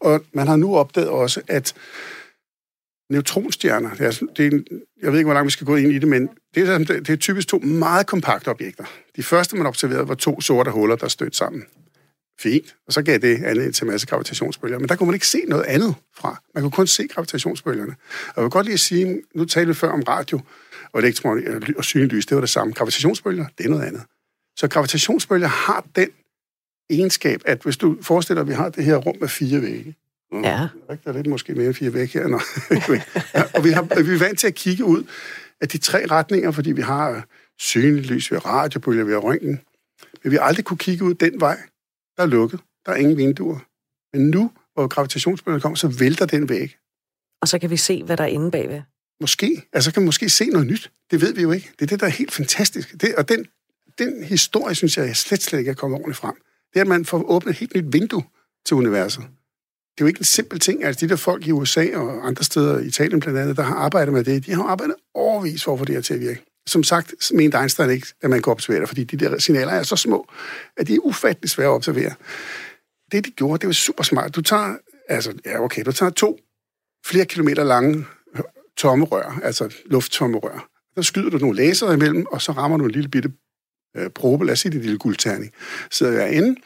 [0.00, 1.74] Og man har nu opdaget også, at
[3.10, 3.90] neutronstjerner.
[3.94, 4.66] Det er, det er en,
[5.02, 7.10] jeg ved ikke, hvor langt vi skal gå ind i det, men det er, det
[7.10, 8.84] er typisk to meget kompakte objekter.
[9.16, 11.64] De første, man observerede, var to sorte huller, der stødte sammen.
[12.40, 12.76] Fint.
[12.86, 14.78] Og så gav det andet til masse gravitationsbølger.
[14.78, 16.42] Men der kunne man ikke se noget andet fra.
[16.54, 17.94] Man kunne kun se gravitationsbølgerne.
[18.28, 20.40] Og jeg vil godt lige sige, nu talte vi før om radio
[20.92, 21.42] og elektron
[21.76, 22.72] og synlys, det var det samme.
[22.72, 24.02] Gravitationsbølger, det er noget andet.
[24.56, 26.08] Så gravitationsbølger har den
[26.90, 29.94] egenskab, at hvis du forestiller dig, at vi har det her rum med fire vægge,
[30.32, 30.68] Ja.
[30.88, 32.28] der er lidt måske mere end fire væk her.
[32.28, 32.40] Nå.
[33.34, 35.04] ja, og vi, har, vi er vant til at kigge ud
[35.60, 37.26] af de tre retninger, fordi vi har
[37.58, 39.60] synligt lys, vi har radiobølger, vi har røntgen.
[40.24, 41.58] Men vi har aldrig kunne kigge ud den vej.
[42.16, 42.60] Der er lukket.
[42.86, 43.58] Der er ingen vinduer.
[44.12, 46.76] Men nu, hvor gravitationsbølgerne kommer, så vælter den væg.
[47.42, 48.82] Og så kan vi se, hvad der er inde bagved.
[49.20, 49.62] Måske.
[49.72, 50.90] Altså kan vi måske se noget nyt.
[51.10, 51.70] Det ved vi jo ikke.
[51.78, 53.00] Det er det, der er helt fantastisk.
[53.00, 53.46] Det, og den,
[53.98, 56.34] den historie, synes jeg, slet, slet ikke er kommet ordentligt frem.
[56.72, 58.24] Det er, at man får åbnet et helt nyt vindue
[58.66, 59.24] til universet
[59.96, 60.84] det er jo ikke en simpel ting.
[60.84, 64.14] Altså, de der folk i USA og andre steder, Italien blandt andet, der har arbejdet
[64.14, 66.42] med det, de har arbejdet overvis for at få det her til at virke.
[66.66, 69.82] Som sagt, mente Einstein ikke, at man kan observere det, fordi de der signaler er
[69.82, 70.28] så små,
[70.76, 72.14] at de er ufattelig svære at observere.
[73.12, 74.36] Det, de gjorde, det var super smart.
[74.36, 74.76] Du tager,
[75.08, 76.38] altså, ja, okay, du tager to
[77.06, 78.06] flere kilometer lange
[78.36, 78.42] øh,
[78.76, 80.68] tomme rør, altså lufttomme rør.
[80.96, 83.32] Der skyder du nogle laser imellem, og så rammer du en lille bitte
[83.96, 85.52] øh, probe, lad os sige det lille guldterning.
[85.90, 86.56] Sidder jeg inde,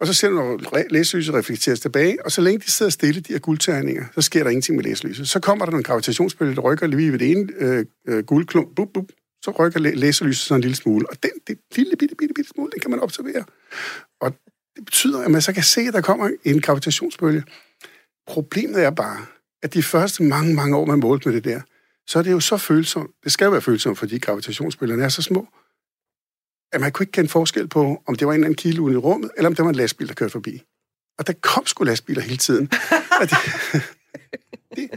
[0.00, 3.32] og så ser du, når læselyset reflekteres tilbage, og så længe de sidder stille, de
[3.32, 5.28] her guldterninger, så sker der ingenting med læselyset.
[5.28, 8.88] Så kommer der en gravitationsbølge, der rykker lige ved det ene øh, øh, guldklump, bup,
[8.94, 9.04] bup,
[9.44, 11.10] så rykker læselyset sådan en lille smule.
[11.10, 13.44] Og den, det lille bitte, bitte, bitte smule, den kan man observere.
[14.20, 14.34] Og
[14.76, 17.44] det betyder, at man så kan se, at der kommer en gravitationsbølge.
[18.26, 19.26] Problemet er bare,
[19.62, 21.60] at de første mange, mange år, man målte med det der,
[22.06, 23.10] så er det jo så følsomt.
[23.24, 25.48] Det skal jo være følsomt, fordi gravitationsbølgerne er så små
[26.72, 28.96] at man kunne ikke kende forskel på, om det var en eller anden kilo i
[28.96, 30.62] rummet, eller om det var en lastbil, der kørte forbi.
[31.18, 32.66] Og der kom sgu lastbiler hele tiden.
[33.20, 33.30] det,
[34.76, 34.90] det,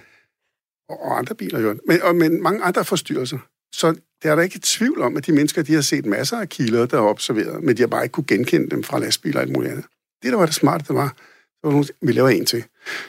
[0.89, 1.79] og andre biler jo.
[1.87, 3.39] Men, og, men mange andre forstyrrelser.
[3.73, 6.37] Så det er der ikke et tvivl om, at de mennesker, de har set masser
[6.37, 9.35] af kilder, der er observeret, men de har bare ikke kunne genkende dem fra lastbiler
[9.35, 9.85] og alt muligt andet.
[10.23, 11.07] Det, der var det smarte, det var,
[11.51, 12.63] så var nogen, vi laver en til.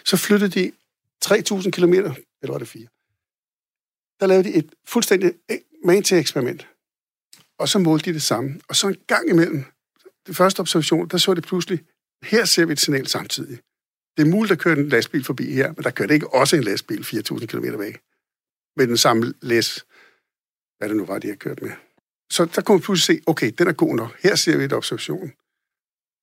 [0.04, 0.72] Så flyttede de
[1.24, 2.86] 3.000 km, eller var det fire?
[4.20, 5.32] Der lavede de et fuldstændig
[5.84, 6.68] man til eksperiment
[7.58, 8.60] og så målte de det samme.
[8.68, 9.64] Og så en gang imellem,
[10.26, 11.82] det første observation, der så det pludselig,
[12.22, 13.58] her ser vi et signal samtidig.
[14.16, 16.64] Det er muligt, at køre en lastbil forbi her, men der kørte ikke også en
[16.64, 18.00] lastbil 4.000 km væk.
[18.76, 19.86] Med den samme læs,
[20.78, 21.70] hvad det nu var, de har kørt med.
[22.30, 24.16] Så der kunne man pludselig se, okay, den er god nok.
[24.22, 25.32] Her ser vi et observation.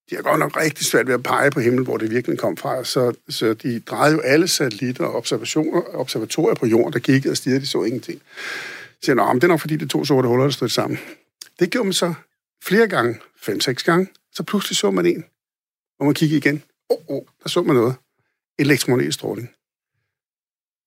[0.10, 2.58] De har godt nok rigtig svært ved at pege på himlen, hvor det virkelig kom
[2.58, 2.84] fra.
[2.84, 7.38] Så, så de drejede jo alle satellitter og observationer, observatorier på jorden, der kiggede og
[7.38, 8.22] stirrede, de så ingenting.
[9.02, 11.00] Så siger, men det er nok fordi, det er to sorte huller, der stod sammen.
[11.60, 12.14] Det gjorde man så
[12.64, 15.26] flere gange, fem-seks gange, så pludselig så man en,
[16.00, 16.64] og man kiggede igen.
[16.90, 17.96] Åh, oh, oh, der så man noget.
[18.60, 19.50] Elektromagnetisk stråling.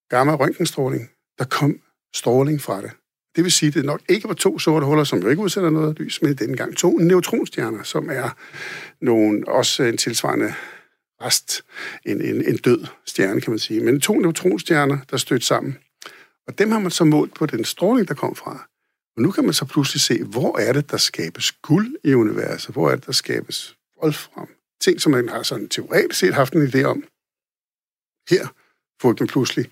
[0.09, 1.11] Gamma røntgenstråling.
[1.39, 1.81] Der kom
[2.15, 2.91] stråling fra det.
[3.37, 5.71] Det vil sige, at det nok ikke var to sorte huller, som jo ikke udsender
[5.71, 8.37] noget lys, men denne gang to neutronstjerner, som er
[9.01, 10.55] nogle, også en tilsvarende
[11.23, 11.65] rest,
[12.07, 13.81] en, en, en død stjerne, kan man sige.
[13.81, 15.79] Men to neutronstjerner, der stødte sammen.
[16.47, 18.69] Og dem har man så målt på den stråling, der kom fra.
[19.17, 22.75] Og nu kan man så pludselig se, hvor er det, der skabes guld i universet?
[22.75, 24.49] Hvor er det, der skabes wolfram?
[24.81, 27.05] Ting, som man har sådan teoretisk set haft en idé om.
[28.31, 28.47] Her
[29.03, 29.71] får man pludselig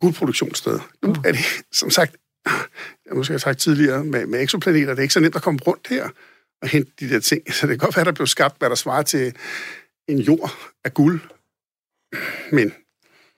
[0.00, 0.80] guldproduktionssted.
[1.02, 1.22] Nu mm.
[1.24, 1.40] er det,
[1.72, 2.16] som sagt,
[3.06, 5.60] jeg måske har sagt tidligere, med, med eksoplaneter, det er ikke så nemt at komme
[5.66, 6.08] rundt her
[6.62, 7.52] og hente de der ting.
[7.52, 9.36] Så det kan godt være, der blev skabt, hvad der svarer til
[10.08, 10.50] en jord
[10.84, 11.20] af guld.
[12.52, 12.74] Men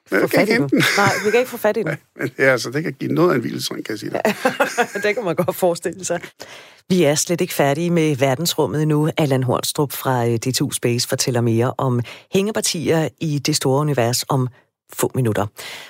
[0.09, 0.71] få fat i den.
[0.97, 1.97] Nej, vi kan ikke få fat i den.
[2.17, 4.21] Men ja, altså, det kan give noget af en vildesring, kan jeg sige det.
[5.05, 6.21] det kan man godt forestille sig.
[6.89, 9.11] Vi er slet ikke færdige med verdensrummet endnu.
[9.17, 12.01] Allan Hornstrup fra øh, D2 Space fortæller mere om
[12.35, 14.49] hængepartier i det store univers om
[14.93, 15.47] få minutter.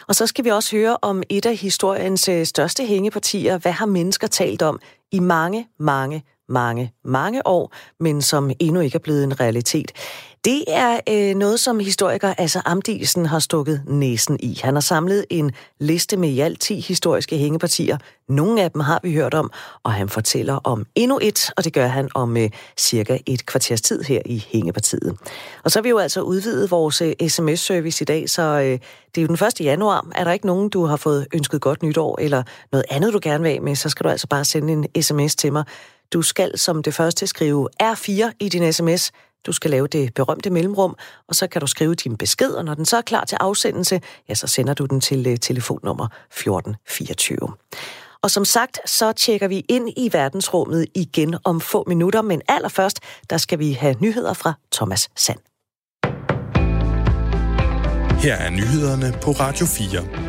[0.09, 3.59] Og så skal vi også høre om et af historiens øh, største hængepartier.
[3.59, 4.81] Hvad har mennesker talt om
[5.13, 9.93] i mange, mange, mange, mange år, men som endnu ikke er blevet en realitet.
[10.45, 14.61] Det er øh, noget, som historiker Asser Amdisen har stukket næsen i.
[14.63, 17.99] Han har samlet en liste med i alt 10 historiske hængepartier.
[18.29, 19.51] Nogle af dem har vi hørt om,
[19.83, 23.81] og han fortæller om endnu et, og det gør han om øh, cirka et kvarters
[23.81, 25.19] tid her i Hængepartiet.
[25.65, 28.79] Og så har vi jo altså udvidet vores øh, sms-service i dag, så øh,
[29.15, 29.61] det er jo den 1.
[29.61, 30.07] januar.
[30.15, 33.43] Er der ikke nogen, du har fået ønsket godt nytår, eller noget andet, du gerne
[33.43, 35.65] vil af med, så skal du altså bare sende en sms til mig.
[36.13, 39.13] Du skal som det første skrive R4 i din sms,
[39.47, 40.97] du skal lave det berømte mellemrum,
[41.29, 44.01] og så kan du skrive din besked, og når den så er klar til afsendelse,
[44.29, 47.39] ja, så sender du den til øh, telefonnummer 1424.
[48.23, 53.01] Og som sagt, så tjekker vi ind i verdensrummet igen om få minutter, men allerførst,
[53.31, 55.39] der skal vi have nyheder fra Thomas Sand.
[58.23, 60.28] Her er nyhederne på Radio 4.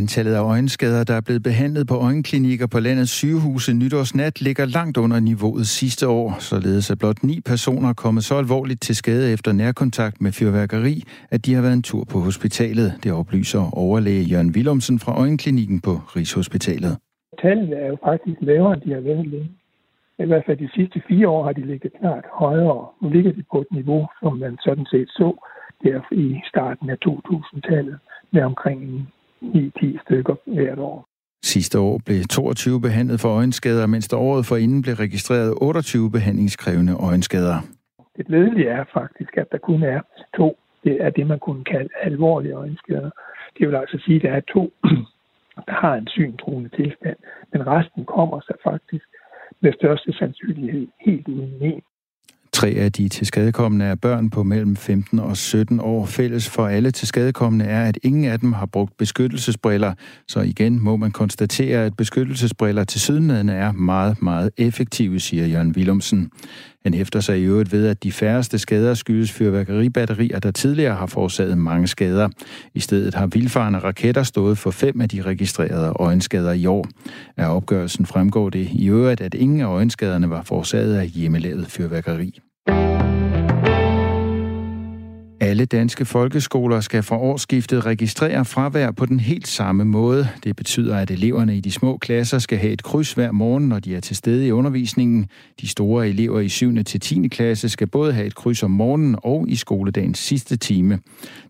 [0.00, 4.96] Antallet af øjenskader, der er blevet behandlet på øjenklinikker på landets sygehuse nytårsnat, ligger langt
[4.96, 6.36] under niveauet sidste år.
[6.50, 11.46] Således er blot ni personer kommet så alvorligt til skade efter nærkontakt med fyrværkeri, at
[11.46, 12.88] de har været en tur på hospitalet.
[13.02, 16.92] Det oplyser overlæge Jørgen Willumsen fra øjenklinikken på Rigshospitalet.
[17.42, 19.50] Tallene er jo faktisk lavere, end de har været længe.
[20.18, 22.86] I hvert fald de sidste fire år har de ligget klart højere.
[23.02, 25.28] Nu ligger de på et niveau, som man sådan set så
[25.84, 27.98] der i starten af 2000-tallet
[28.32, 28.80] med omkring
[29.44, 31.08] 9-10 stykker hvert år.
[31.44, 36.94] Sidste år blev 22 behandlet for øjenskader, mens der året forinden blev registreret 28 behandlingskrævende
[36.94, 37.58] øjenskader.
[38.16, 40.00] Det ledelige er faktisk, at der kun er
[40.36, 40.58] to.
[40.84, 43.10] Det er det, man kunne kalde alvorlige øjenskader.
[43.58, 44.72] Det vil altså sige, at der er to,
[45.68, 47.16] der har en syntruende tilstand,
[47.52, 49.04] men resten kommer sig faktisk
[49.60, 51.82] med største sandsynlighed helt uden men.
[52.64, 56.06] Tre af de tilskadekommende er børn på mellem 15 og 17 år.
[56.06, 59.94] Fælles for alle tilskadekommende er, at ingen af dem har brugt beskyttelsesbriller,
[60.28, 65.72] så igen må man konstatere, at beskyttelsesbriller til sydenladende er meget, meget effektive, siger Jørgen
[65.76, 66.30] Willumsen.
[66.84, 71.06] Han hæfter sig i øvrigt ved, at de færreste skader skyldes fyrværkeribatterier, der tidligere har
[71.06, 72.28] forårsaget mange skader.
[72.74, 76.86] I stedet har vildfarende raketter stået for fem af de registrerede øjenskader i år.
[77.36, 82.40] Af opgørelsen fremgår det i øvrigt, at ingen af øjenskaderne var forårsaget af hjemmelavet fyrværkeri.
[85.54, 90.28] Alle danske folkeskoler skal fra årsskiftet registrere fravær på den helt samme måde.
[90.44, 93.78] Det betyder, at eleverne i de små klasser skal have et kryds hver morgen, når
[93.78, 95.26] de er til stede i undervisningen.
[95.60, 96.84] De store elever i 7.
[96.84, 97.28] til 10.
[97.28, 100.98] klasse skal både have et kryds om morgenen og i skoledagens sidste time.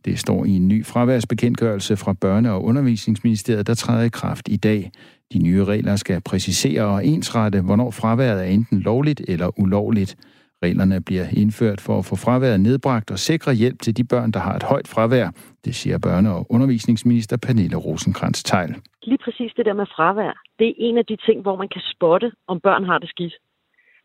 [0.05, 4.57] Det står i en ny fraværsbekendtgørelse fra Børne- og Undervisningsministeriet, der træder i kraft i
[4.57, 4.91] dag.
[5.33, 10.17] De nye regler skal præcisere og ensrette, hvornår fraværet er enten lovligt eller ulovligt.
[10.65, 14.41] Reglerne bliver indført for at få fraværet nedbragt og sikre hjælp til de børn, der
[14.47, 15.29] har et højt fravær.
[15.65, 18.71] Det siger børne- og undervisningsminister Pernille rosenkrantz teil
[19.03, 21.83] Lige præcis det der med fravær, det er en af de ting, hvor man kan
[21.95, 23.35] spotte, om børn har det skidt.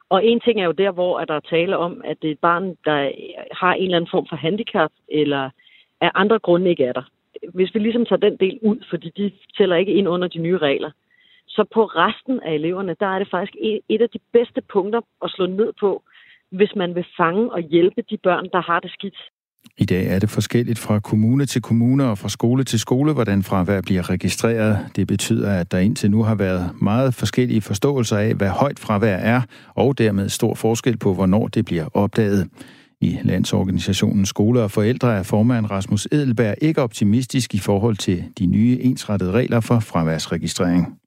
[0.09, 2.39] Og en ting er jo der, hvor der er tale om, at det er et
[2.39, 2.99] barn, der
[3.61, 5.49] har en eller anden form for handicap, eller
[6.01, 7.05] af andre grunde ikke er der.
[7.53, 10.57] Hvis vi ligesom tager den del ud, fordi de tæller ikke ind under de nye
[10.57, 10.91] regler,
[11.47, 13.55] så på resten af eleverne, der er det faktisk
[13.89, 16.03] et af de bedste punkter at slå ned på,
[16.51, 19.17] hvis man vil fange og hjælpe de børn, der har det skidt.
[19.77, 23.43] I dag er det forskelligt fra kommune til kommune og fra skole til skole, hvordan
[23.43, 24.77] fravær bliver registreret.
[24.95, 29.17] Det betyder, at der indtil nu har været meget forskellige forståelser af, hvad højt fravær
[29.33, 29.41] er,
[29.75, 32.47] og dermed stor forskel på, hvornår det bliver opdaget.
[33.01, 38.45] I landsorganisationen Skole og Forældre er formand Rasmus Edelberg ikke optimistisk i forhold til de
[38.45, 40.99] nye ensrettede regler for fraværsregistrering.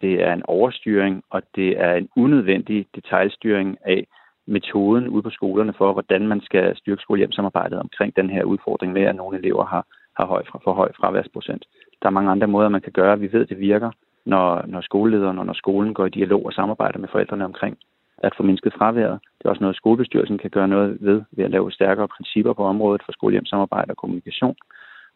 [0.00, 4.06] Det er en overstyring, og det er en unødvendig detaljstyring af,
[4.50, 9.02] metoden ude på skolerne for, hvordan man skal styrke skolehjemsamarbejdet omkring den her udfordring med,
[9.02, 9.86] at nogle elever har,
[10.18, 11.64] har høj, for høj fraværsprocent.
[12.02, 13.20] Der er mange andre måder, man kan gøre.
[13.20, 13.90] Vi ved, det virker,
[14.26, 17.78] når, når skolelederen og når skolen går i dialog og samarbejder med forældrene omkring
[18.18, 19.18] at få mindsket fraværet.
[19.38, 22.64] Det er også noget, skolebestyrelsen kan gøre noget ved, ved at lave stærkere principper på
[22.64, 24.56] området for skolehjemsamarbejde og kommunikation.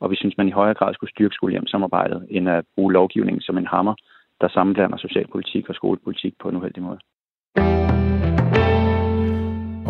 [0.01, 3.59] Og vi synes, man i højere grad skulle styrke skolehjemsamarbejdet, end at bruge lovgivningen som
[3.59, 3.95] en hammer,
[4.41, 6.99] der sammenblander socialpolitik og skolepolitik på en uheldig måde.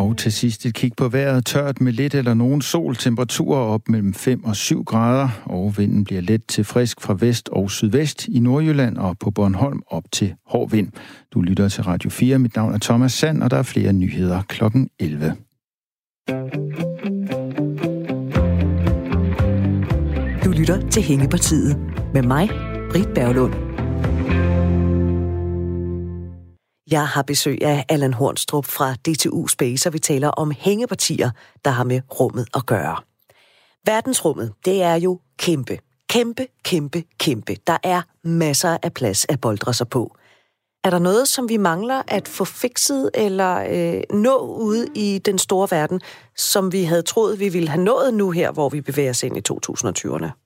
[0.05, 1.47] Og til sidst et kig på vejret.
[1.47, 2.97] Tørt med lidt eller nogen sol.
[2.97, 5.29] Temperaturer op mellem 5 og 7 grader.
[5.45, 9.83] Og vinden bliver let til frisk fra vest og sydvest i Nordjylland og på Bornholm
[9.87, 10.93] op til hård vind.
[11.35, 12.39] Du lytter til Radio 4.
[12.39, 15.35] Mit navn er Thomas Sand, og der er flere nyheder klokken 11.
[20.45, 21.77] Du lytter til Hængepartiet
[22.15, 22.49] med mig,
[22.91, 23.55] Britt Berglund.
[26.91, 31.31] Jeg har besøg af Allan Hornstrup fra DTU Space, og vi taler om hængepartier,
[31.65, 32.97] der har med rummet at gøre.
[33.87, 35.79] Verdensrummet, det er jo kæmpe.
[36.09, 37.57] Kæmpe, kæmpe, kæmpe.
[37.67, 40.17] Der er masser af plads at boldre sig på.
[40.85, 45.39] Er der noget, som vi mangler at få fikset eller øh, nå ude i den
[45.39, 46.01] store verden,
[46.37, 49.37] som vi havde troet, vi ville have nået nu her, hvor vi bevæger os ind
[49.37, 50.44] i 2020'erne?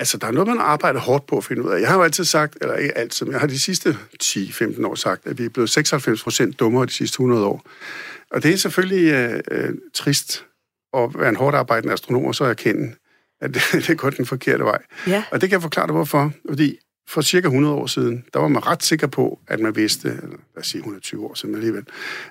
[0.00, 1.80] Altså, der er noget, man arbejder hårdt på at finde ud af.
[1.80, 4.94] Jeg har jo altid sagt, eller ikke altid, men jeg har de sidste 10-15 år
[4.94, 7.62] sagt, at vi er blevet 96 procent dummere de sidste 100 år.
[8.30, 10.44] Og det er selvfølgelig øh, øh, trist
[10.96, 12.94] at være en hårdt arbejdende astronom, og så erkende,
[13.40, 14.82] at det, det er godt den forkerte vej.
[15.06, 15.24] Ja.
[15.32, 16.32] Og det kan jeg forklare dig, hvorfor.
[16.48, 20.08] Fordi for cirka 100 år siden, der var man ret sikker på, at man vidste,
[20.08, 21.84] eller lad os sige 120 år siden alligevel,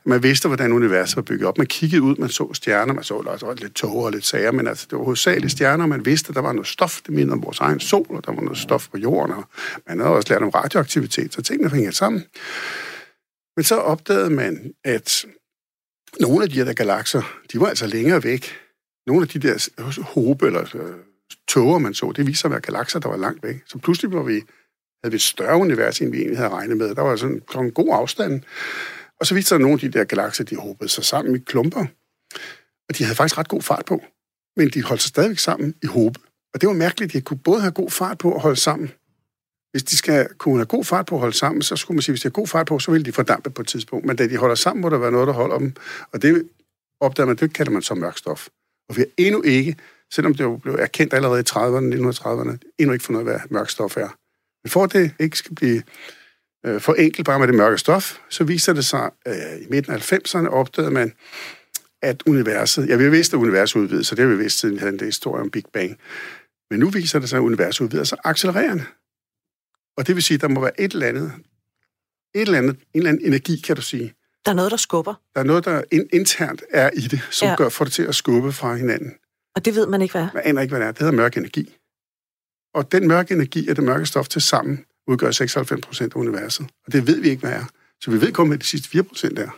[0.04, 1.58] man vidste, hvordan universet var bygget op.
[1.58, 4.68] Man kiggede ud, man så stjerner, man så også lidt tåger og lidt sager, men
[4.68, 7.44] altså, det var hovedsageligt stjerner, man vidste, at der var noget stof, det mindede om
[7.44, 9.44] vores egen sol, og der var noget stof på jorden, og
[9.88, 12.24] man havde også lært om radioaktivitet, så tingene hængte sammen.
[13.56, 15.26] Men så opdagede man, at
[16.20, 17.22] nogle af de her galakser,
[17.54, 18.56] de var altså længere væk.
[19.08, 20.96] Nogle af de der hobe, eller øh,
[21.48, 23.56] tåger, man så, det viser at være galakser, der var langt væk.
[23.66, 24.42] Så pludselig var vi,
[25.04, 26.96] havde vi et større univers, end vi egentlig havde regnet med.
[26.96, 28.42] Der var sådan en god afstand.
[29.20, 31.86] Og så viste der nogle af de der galakser, de håbede sig sammen i klumper.
[32.90, 34.04] Og de havde faktisk ret god fart på.
[34.56, 36.20] Men de holdt sig stadigvæk sammen i håbe.
[36.54, 38.92] Og det var mærkeligt, at de kunne både have god fart på og holde sammen.
[39.72, 42.14] Hvis de skal kunne have god fart på at holde sammen, så skulle man sige,
[42.14, 44.06] at hvis de har god fart på, så vil de fordampe på et tidspunkt.
[44.06, 45.74] Men da de holder sammen, må der være noget, der holder dem.
[46.14, 46.50] Og det
[47.00, 48.48] opdager man, det kalder man så mørkstof.
[48.90, 49.76] Og vi har endnu ikke,
[50.14, 53.40] selvom det jo blev erkendt allerede i 30'erne, 1930'erne, endnu ikke fundet ud af, hvad
[53.50, 54.10] mørkstof er.
[54.68, 55.84] Men for at det ikke skal blive
[56.66, 59.94] øh, for enkelt bare med det mørke stof, så viser det sig, øh, i midten
[59.94, 61.14] af 90'erne opdagede man,
[62.02, 64.80] at universet, ja, vi vidste, at universet udvider så det har vi vidst, siden vi
[64.80, 65.98] havde en historie om Big Bang.
[66.70, 68.84] Men nu viser det sig, at universet udvider sig accelererende.
[69.98, 71.32] Og det vil sige, at der må være et eller andet,
[72.36, 74.14] et eller andet, en eller anden energi, kan du sige.
[74.46, 75.14] Der er noget, der skubber.
[75.36, 77.56] Der er noget, der internt er i det, som ja.
[77.56, 79.14] gør, for det til at skubbe fra hinanden.
[79.56, 80.30] Og det ved man ikke, hvad er?
[80.34, 80.92] Man aner ikke, hvad det er.
[80.92, 81.78] Det hedder mørk energi.
[82.78, 86.68] Og den mørke energi og det mørke stof til sammen udgør 96 procent af universet.
[86.86, 87.64] Og det ved vi ikke, hvad er.
[88.02, 89.50] Så vi ved kun, hvad de sidste 4 procent er.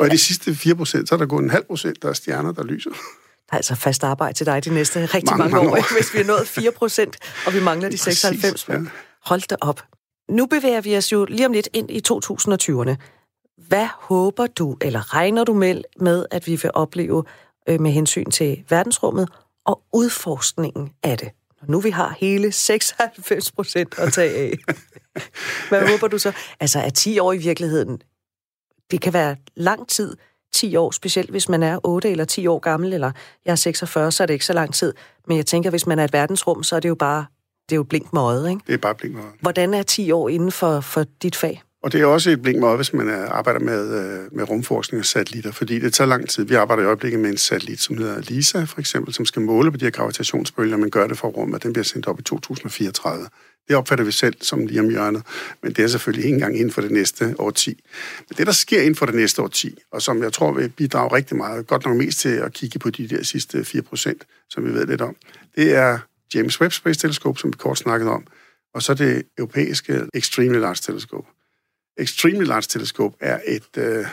[0.00, 2.12] Og i de sidste 4 procent, så er der gået en halv procent, der er
[2.12, 2.90] stjerner, der lyser.
[2.90, 5.96] Der er altså fast arbejde til dig de næste rigtig mange, mange, mange år, år,
[5.96, 8.90] hvis vi er nået 4 procent, og vi mangler de 96 Præcis, ja.
[9.24, 9.82] Hold da op.
[10.30, 12.96] Nu bevæger vi os jo lige om lidt ind i 2020'erne.
[13.68, 17.24] Hvad håber du, eller regner du med, med at vi vil opleve
[17.68, 19.28] øh, med hensyn til verdensrummet
[19.64, 21.28] og udforskningen af det?
[21.62, 24.58] Når nu vi har hele 96 procent at tage af.
[25.68, 26.32] Hvad håber du så?
[26.60, 28.02] Altså, er 10 år i virkeligheden
[28.90, 30.16] det kan være lang tid,
[30.54, 33.12] 10 år, specielt hvis man er 8 eller 10 år gammel, eller
[33.44, 34.94] jeg er 46, så er det ikke så lang tid.
[35.26, 37.26] Men jeg tænker, hvis man er et verdensrum, så er det jo bare
[37.68, 38.62] det er jo blink med øjet, ikke?
[38.66, 39.34] Det er bare blink med øjet.
[39.40, 41.62] Hvordan er 10 år inden for, for dit fag?
[41.88, 45.04] Og det er også et blink med hvis man arbejder med, øh, med rumforskning og
[45.04, 46.44] satellitter, fordi det tager lang tid.
[46.44, 49.70] Vi arbejder i øjeblikket med en satellit, som hedder LISA, for eksempel, som skal måle
[49.70, 51.62] på de her gravitationsbølger, man gør det fra rummet.
[51.62, 53.28] Den bliver sendt op i 2034.
[53.68, 55.22] Det opfatter vi selv som lige om hjørnet,
[55.62, 57.84] men det er selvfølgelig ikke engang inden for det næste årti.
[58.28, 61.16] Men det, der sker inden for det næste årti, og som jeg tror vil bidrage
[61.16, 64.64] rigtig meget, godt nok mest til at kigge på de der sidste 4 procent, som
[64.64, 65.16] vi ved lidt om,
[65.56, 65.98] det er
[66.34, 68.26] James Webb Space Telescope, som vi kort snakkede om,
[68.74, 71.37] og så det europæiske Extremely Large Telescope.
[71.98, 73.68] Extremely Large Telescope er et...
[73.76, 73.84] Øh,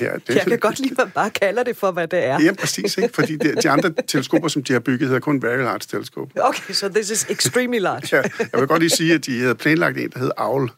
[0.00, 2.42] ja, det, jeg kan godt lide, at man bare kalder det for, hvad det er.
[2.42, 2.98] Ja, præcis.
[2.98, 3.14] Ikke?
[3.14, 6.32] Fordi de, de andre teleskoper, som de har bygget, hedder kun Very Large Telescope.
[6.44, 8.16] Okay, så so this is extremely large.
[8.16, 10.70] ja, jeg vil godt lige sige, at de havde planlagt en, der hed OWL,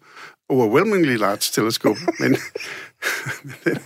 [0.49, 2.33] Overwhelmingly Large Telescope, men
[3.65, 3.79] den,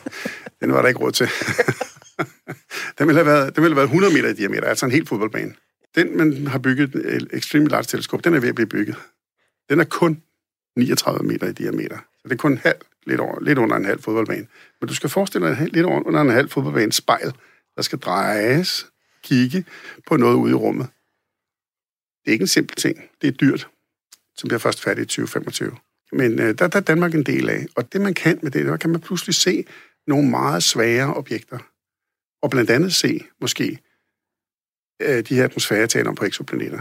[0.60, 1.28] den var der ikke råd til.
[2.98, 5.08] den, ville have været, den ville have været 100 meter i diameter, altså en helt
[5.08, 5.54] fodboldbane.
[5.94, 8.96] Den, man har bygget, Extremely Large Telescope, den er ved at blive bygget.
[9.70, 10.22] Den er kun
[10.76, 11.96] 39 meter i diameter.
[11.96, 14.46] Så det er kun en halv, lidt, over, lidt under en halv fodboldbane.
[14.80, 17.32] Men du skal forestille dig lidt under en halv fodboldbane spejl,
[17.76, 18.86] der skal drejes,
[19.22, 19.64] kigge
[20.06, 20.88] på noget ude i rummet.
[22.24, 23.02] Det er ikke en simpel ting.
[23.22, 23.68] Det er dyrt,
[24.36, 25.76] som bliver først færdig i 2025.
[26.12, 27.66] Men øh, der, der er Danmark en del af.
[27.76, 29.64] Og det, man kan med det, der kan man pludselig se
[30.06, 31.58] nogle meget svære objekter.
[32.42, 33.78] Og blandt andet se, måske,
[35.02, 36.80] øh, de her atmosfæretaler på eksoplaneter.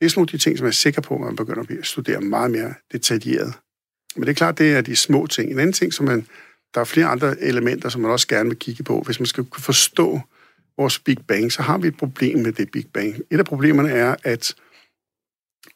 [0.00, 1.86] Det er sådan nogle de ting, som jeg er sikker på, at man begynder at
[1.86, 3.54] studere meget mere detaljeret.
[4.16, 5.50] Men det er klart, det er de små ting.
[5.50, 6.26] En anden ting, som man,
[6.74, 9.00] der er flere andre elementer, som man også gerne vil kigge på.
[9.00, 10.20] Hvis man skal kunne forstå
[10.76, 13.16] vores Big Bang, så har vi et problem med det Big Bang.
[13.30, 14.54] Et af problemerne er, at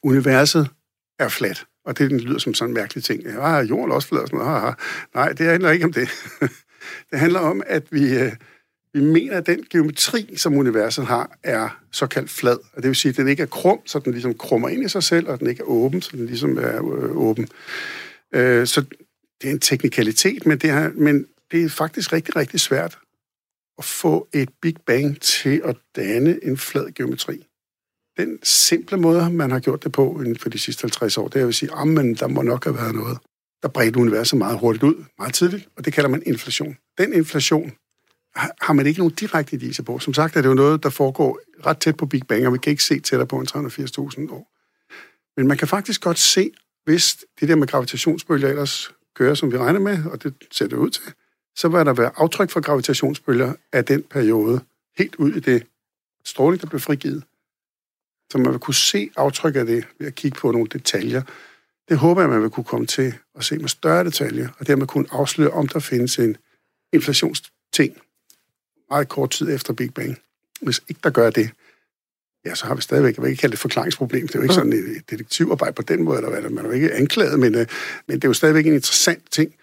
[0.03, 0.69] universet
[1.19, 1.67] er fladt.
[1.85, 3.23] Og det lyder som sådan en mærkelig ting.
[3.23, 4.75] Ja, jorden er også flad og sådan noget.
[5.15, 6.09] Nej, det handler ikke om det.
[7.11, 8.33] det handler om, at vi, øh,
[8.95, 12.59] vi mener, at den geometri, som universet har, er såkaldt flad.
[12.73, 14.89] Og det vil sige, at den ikke er krum, så den ligesom krummer ind i
[14.89, 17.49] sig selv, og den ikke er åben, så den ligesom er øh, åben.
[18.35, 18.81] Øh, så
[19.43, 22.99] det er en teknikalitet, men det, er, men det er faktisk rigtig, rigtig svært
[23.79, 27.47] at få et Big Bang til at danne en flad geometri.
[28.17, 31.43] Den simple måde, man har gjort det på inden for de sidste 50 år, det
[31.43, 33.19] er at sige, at der må nok have været noget,
[33.63, 36.77] der bredte universet meget hurtigt ud, meget tidligt, og det kalder man inflation.
[36.99, 37.73] Den inflation
[38.37, 39.99] har man ikke nogen direkte indicier på.
[39.99, 42.59] Som sagt er det jo noget, der foregår ret tæt på Big Bang, og vi
[42.59, 44.51] kan ikke se tættere på en 380.000 år.
[45.37, 46.51] Men man kan faktisk godt se,
[46.85, 50.77] hvis det der med gravitationsbølger ellers kører, som vi regner med, og det ser det
[50.77, 51.03] ud til,
[51.57, 54.61] så vil der være aftryk for gravitationsbølger af den periode,
[54.99, 55.67] helt ud i det
[56.25, 57.25] stråling, der blev frigivet.
[58.33, 61.23] Så man vil kunne se aftryk af det ved at kigge på nogle detaljer.
[61.89, 64.87] Det håber jeg, man vil kunne komme til at se med større detaljer, og dermed
[64.87, 66.37] kunne afsløre, om der findes en
[66.93, 67.97] inflationsting
[68.91, 70.19] meget kort tid efter Big Bang.
[70.63, 71.51] Hvis ikke der gør det,
[72.47, 74.43] ja, så har vi stadigvæk, jeg vil ikke kalde det et forklaringsproblem, det er jo
[74.43, 77.55] ikke sådan et detektivarbejde på den måde, eller hvad, man er jo ikke anklaget, men,
[77.55, 77.67] øh,
[78.09, 79.55] men det er jo stadigvæk en interessant ting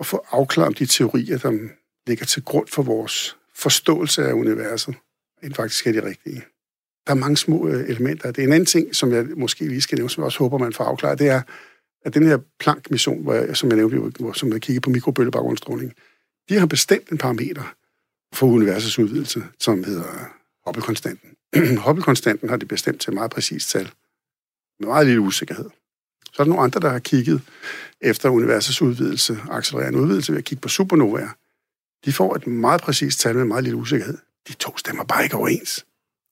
[0.00, 1.68] at få afklaret om de teorier, der
[2.06, 4.94] ligger til grund for vores forståelse af universet,
[5.42, 6.44] end faktisk er de rigtige.
[7.06, 8.30] der er mange små øh, elementer.
[8.30, 10.58] Det er en anden ting, som jeg måske lige skal nævne, som jeg også håber,
[10.58, 11.42] man får afklaret, det er,
[12.04, 15.92] at den her Planck-mission, hvor jeg, som jeg nævnte, hvor, som jeg kigger på mikrobølgebaggrundsstråling,
[16.48, 17.74] de har bestemt en parameter
[18.34, 20.04] for universets udvidelse, som hedder
[20.66, 21.30] Hubble-konstanten.
[21.86, 23.90] Hubble-konstanten har de bestemt til et meget præcist tal,
[24.80, 25.70] med meget lille usikkerhed.
[26.32, 27.42] Så er der nogle andre, der har kigget
[28.00, 31.28] efter universets udvidelse, accelererende udvidelse ved at kigge på supernovaer.
[32.04, 34.18] De får et meget præcist tal med meget lille usikkerhed.
[34.48, 35.86] De to stemmer bare ikke overens.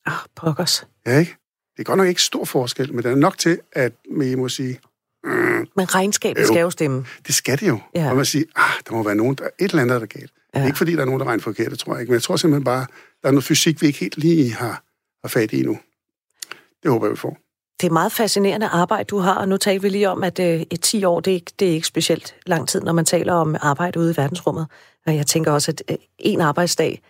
[0.06, 0.86] Ah, pokkers.
[1.06, 1.36] Ja, ikke?
[1.76, 4.48] Det er godt nok ikke stor forskel, men det er nok til, at man må
[4.48, 4.80] sige,
[5.24, 7.06] mm, Men regnskabet skal jo stemme.
[7.26, 7.80] Det skal det jo.
[7.94, 8.10] Ja.
[8.10, 10.32] Og man siger, ah, der må være nogen, der et eller andet, der er galt.
[10.54, 10.66] Ja.
[10.66, 12.10] Ikke fordi der er nogen, der regner forkert, det tror jeg ikke.
[12.10, 12.86] Men jeg tror simpelthen bare,
[13.22, 14.84] der er noget fysik, vi ikke helt lige har,
[15.22, 15.78] har fat i endnu.
[16.82, 17.38] Det håber jeg, vi får.
[17.80, 20.60] Det er meget fascinerende arbejde, du har, og nu taler vi lige om, at øh,
[20.70, 23.32] et 10 år, det er, ikke, det er ikke specielt lang tid, når man taler
[23.32, 24.66] om arbejde ude i verdensrummet.
[25.06, 27.02] Og jeg tænker også, at øh, en arbejdsdag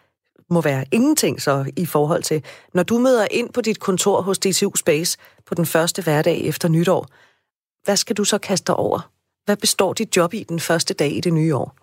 [0.50, 4.38] må være ingenting så i forhold til, når du møder ind på dit kontor hos
[4.38, 7.06] DTU Space på den første hverdag efter nytår,
[7.84, 9.10] hvad skal du så kaste dig over?
[9.44, 11.81] Hvad består dit job i den første dag i det nye år?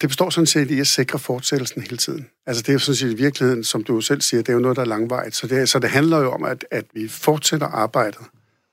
[0.00, 2.26] Det består sådan set i at sikre fortsættelsen hele tiden.
[2.46, 4.58] Altså det er jo sådan set i virkeligheden, som du selv siger, det er jo
[4.58, 5.34] noget, der er langvejt.
[5.34, 8.20] Så det, så det handler jo om, at, at vi fortsætter arbejdet.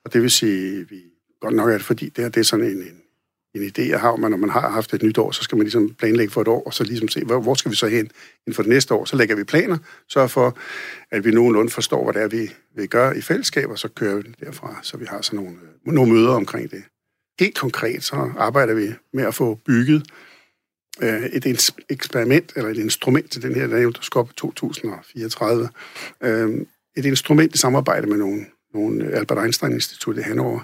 [0.04, 1.02] Og det vil sige, vi
[1.40, 3.00] godt nok er det, fordi det, her, det er sådan en, en,
[3.54, 5.64] en idé, jeg har, men når man har haft et nyt år, så skal man
[5.64, 8.10] ligesom planlægge for et år, og så ligesom se, hvor, hvor skal vi så hen
[8.46, 9.04] inden for det næste år.
[9.04, 10.58] Så lægger vi planer, sørger for,
[11.10, 14.16] at vi nogenlunde forstår, hvad det er, vi vil gøre i fællesskab, og så kører
[14.16, 16.82] vi derfra, så vi har sådan nogle, øh, nogle møder omkring det.
[17.40, 20.02] Helt konkret, så arbejder vi med at få bygget
[21.02, 25.68] øh, et eksperiment, eller et instrument til den her, der der skal op 2034.
[26.22, 26.66] Øh,
[26.96, 30.60] et instrument i samarbejde med nogle, nogle Albert Einstein-institut i Hannover,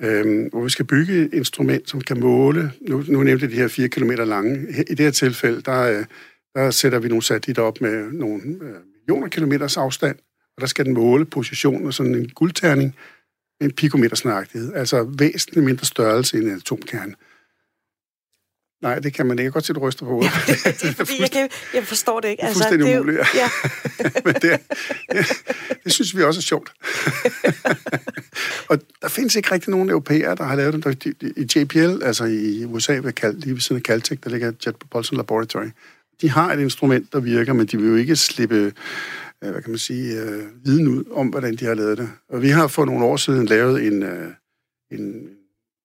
[0.00, 3.56] øh, hvor vi skal bygge et instrument, som kan måle, nu, nu nævnte jeg de
[3.56, 6.04] her 4 km lange, i det her tilfælde, der, øh,
[6.54, 10.16] der sætter vi nogle satellitter op med nogle øh, millioner kilometers afstand,
[10.56, 12.96] og der skal den måle positionen af sådan en guldterning
[13.60, 17.14] med en pikometers nøjagtighed, altså væsentligt mindre størrelse end en atomkerne.
[18.82, 19.42] Nej, det kan man ikke.
[19.42, 20.30] Jeg kan godt se, du ryster på hovedet.
[20.48, 22.44] Ja, det, er, fordi jeg, kan, jeg forstår det ikke.
[22.44, 23.48] Altså, det er umuligt, ja.
[24.24, 24.60] Men det,
[25.12, 25.26] det,
[25.84, 26.72] det synes vi også er sjovt.
[28.70, 31.32] og der findes ikke rigtig nogen europæere, der har lavet det.
[31.36, 34.76] I JPL, altså i USA, ved Cal, lige ved siden af Caltech, der ligger Jet
[34.76, 35.68] Propulsion Laboratory.
[36.20, 38.72] De har et instrument, der virker, men de vil jo ikke slippe
[39.44, 42.10] øh, hvad kan man sige, øh, viden ud om, hvordan de har lavet det.
[42.28, 44.32] Og vi har for nogle år siden lavet en, øh,
[44.90, 45.28] en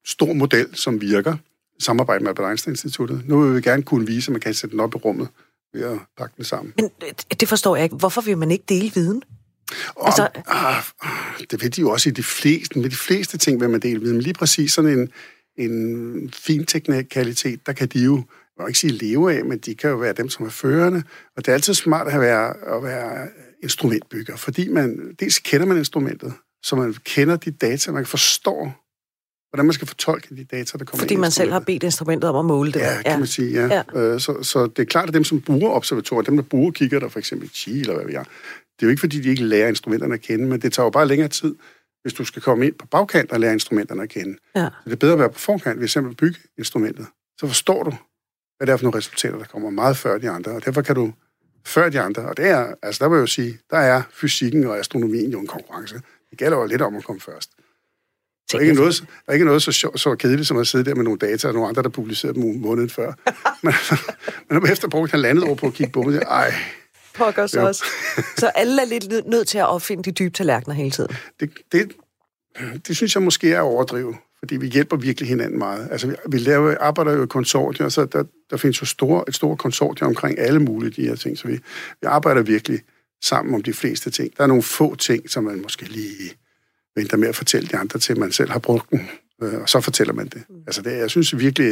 [0.05, 1.37] stor model, som virker,
[1.79, 3.21] samarbejde med Albert Einstein-instituttet.
[3.27, 5.27] Nu vil vi gerne kunne vise, at man kan sætte den op i rummet
[5.73, 6.73] ved at pakke den sammen.
[6.75, 6.89] Men
[7.39, 7.95] det forstår jeg ikke.
[7.95, 9.23] Hvorfor vil man ikke dele viden?
[9.95, 10.27] Og, altså...
[10.47, 10.83] ah,
[11.51, 13.99] det ved de jo også i de fleste, med de fleste ting vil man dele
[13.99, 14.15] viden.
[14.15, 15.09] Men lige præcis sådan en,
[15.57, 18.15] en fin teknikalitet, der kan de jo,
[18.57, 21.03] jeg vil ikke sige leve af, men de kan jo være dem, som er førende.
[21.35, 23.27] Og det er altid smart at være, at være
[23.63, 28.86] instrumentbygger, fordi man, dels kender man instrumentet, så man kender de data, man forstår,
[29.49, 32.29] hvordan man skal fortolke de data, der kommer Fordi ind man selv har bedt instrumentet
[32.29, 32.79] om at måle det.
[32.79, 33.17] Ja, kan ja.
[33.17, 33.83] man sige, ja.
[33.93, 33.99] ja.
[33.99, 36.99] Øh, så, så det er klart, at dem, som bruger observatorer, dem, der bruger kigger
[36.99, 39.43] der for eksempel Chi, eller hvad vi er, det er jo ikke, fordi de ikke
[39.43, 41.55] lærer instrumenterne at kende, men det tager jo bare længere tid,
[42.01, 44.37] hvis du skal komme ind på bagkant og lære instrumenterne at kende.
[44.55, 44.65] Ja.
[44.65, 47.05] Så det er bedre at være på forkant, hvis eksempel bygge instrumentet.
[47.39, 47.93] Så forstår du,
[48.57, 50.95] hvad det er for nogle resultater, der kommer meget før de andre, og derfor kan
[50.95, 51.13] du
[51.65, 54.63] før de andre, og det er, altså der vil jeg jo sige, der er fysikken
[54.63, 56.01] og astronomien jo en konkurrence.
[56.29, 57.51] Det gælder jo lidt om at komme først.
[58.51, 60.85] Der er, ikke noget, der er ikke noget så, sjov, så kedeligt som at sidde
[60.85, 63.13] der med nogle data, og nogle andre, der publicerede dem måneden før.
[63.63, 63.73] men,
[64.49, 66.53] men efter brugt landet år på at kigge på dem, ej...
[67.13, 67.63] Pokkers ja.
[67.63, 67.85] også.
[68.37, 71.15] Så alle er lidt nødt til at opfinde de dybe tallerkener hele tiden.
[71.39, 71.91] Det, det,
[72.87, 75.87] det synes jeg måske er overdrivet, fordi vi hjælper virkelig hinanden meget.
[75.91, 79.35] Altså, vi, vi laver, arbejder jo i konsortier, så der, der findes jo store, et
[79.35, 81.53] stort konsortium omkring alle mulige de her ting, så vi,
[82.01, 82.79] vi arbejder virkelig
[83.23, 84.37] sammen om de fleste ting.
[84.37, 86.33] Der er nogle få ting, som man måske lige
[86.97, 89.09] venter med at fortælle de andre til, man selv har brugt den,
[89.43, 90.43] øh, og så fortæller man det.
[90.49, 90.55] Mm.
[90.67, 91.71] Altså det, jeg synes virkelig,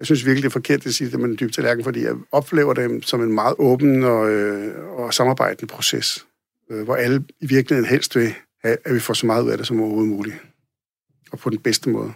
[0.00, 2.14] jeg synes virkelig, det er forkert at sige det med en dyb tallerken, fordi jeg
[2.32, 6.26] oplever dem som en meget åben og, øh, og samarbejdende proces,
[6.70, 9.58] øh, hvor alle i virkeligheden helst vil have, at vi får så meget ud af
[9.58, 10.36] det som overhovedet muligt,
[11.32, 12.12] og på den bedste måde.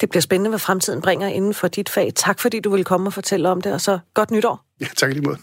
[0.00, 2.12] Det bliver spændende, hvad fremtiden bringer inden for dit fag.
[2.14, 4.64] Tak fordi du vil komme og fortælle om det, og så godt nytår.
[4.80, 5.38] Ja, tak lige måde.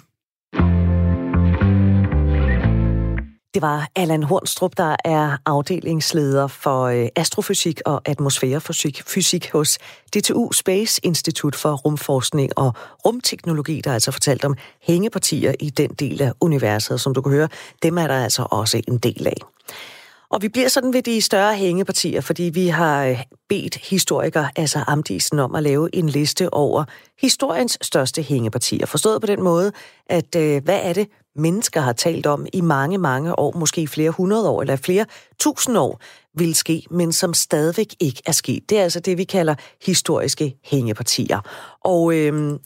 [3.55, 9.77] Det var Allan Hornstrup, der er afdelingsleder for øh, astrofysik og atmosfærefysik fysik hos
[10.15, 12.73] DTU Space Institut for Rumforskning og
[13.05, 17.01] Rumteknologi, der altså fortalt om hængepartier i den del af universet.
[17.01, 17.47] Som du kan høre,
[17.83, 19.37] dem er der altså også en del af.
[20.29, 24.83] Og vi bliver sådan ved de større hængepartier, fordi vi har øh, bedt historiker altså
[24.87, 26.83] Amdisen om at lave en liste over
[27.21, 28.85] historiens største hængepartier.
[28.85, 29.71] Forstået på den måde,
[30.07, 34.11] at øh, hvad er det, mennesker har talt om i mange, mange år, måske flere
[34.11, 35.05] hundrede år eller flere
[35.39, 36.01] tusind år,
[36.37, 38.69] vil ske, men som stadigvæk ikke er sket.
[38.69, 39.55] Det er altså det, vi kalder
[39.85, 41.39] historiske hængepartier.
[41.81, 42.59] Og øhm,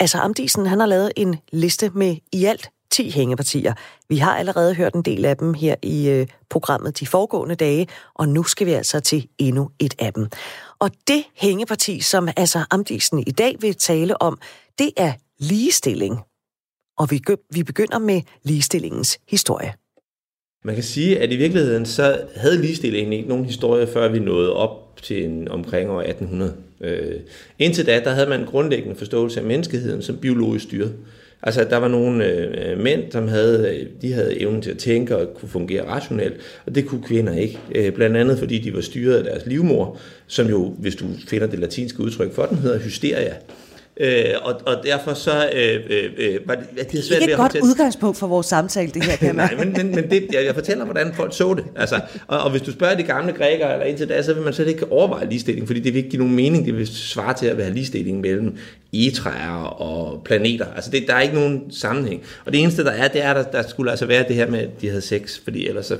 [0.00, 3.74] altså Amdisen, han har lavet en liste med i alt 10 hængepartier.
[4.08, 7.88] Vi har allerede hørt en del af dem her i øh, programmet de foregående dage,
[8.14, 10.28] og nu skal vi altså til endnu et af dem.
[10.78, 14.38] Og det hængeparti, som altså Amdisen i dag vil tale om,
[14.78, 16.20] det er ligestilling.
[16.98, 17.22] Og vi,
[17.54, 19.72] vi begynder med ligestillingens historie.
[20.64, 24.52] Man kan sige, at i virkeligheden så havde ligestillingen ikke nogen historie, før vi nåede
[24.52, 26.54] op til en, omkring år 1800.
[26.80, 27.20] Øh,
[27.58, 30.94] indtil da, der havde man en grundlæggende forståelse af menneskeheden som biologisk styret.
[31.42, 35.16] Altså, der var nogle øh, mænd, som havde, øh, de havde evnen til at tænke
[35.16, 36.34] og kunne fungere rationelt,
[36.66, 37.58] og det kunne kvinder ikke.
[37.74, 41.46] Øh, blandt andet fordi de var styret af deres livmor, som jo, hvis du finder
[41.46, 43.34] det latinske udtryk for den, hedder hysteria.
[43.96, 47.38] Øh, og, og derfor så øh, øh, øh var det, det er svært ikke et
[47.38, 47.68] godt fortælle.
[47.68, 50.84] udgangspunkt for vores samtale, det her, kan Nej, men, men, men det, jeg, jeg fortæller,
[50.84, 51.64] hvordan folk så det.
[51.76, 54.52] Altså, og, og hvis du spørger de gamle grækere eller indtil da, så vil man
[54.52, 56.66] slet ikke overveje ligestilling, fordi det vil ikke give nogen mening.
[56.66, 58.56] Det vil svare til at være ligestilling mellem
[58.92, 60.66] egetræer og planeter.
[60.74, 62.22] Altså, det, der er ikke nogen sammenhæng.
[62.44, 64.50] Og det eneste, der er, det er, at der, der skulle altså være det her
[64.50, 65.96] med, at de havde sex, fordi ellers så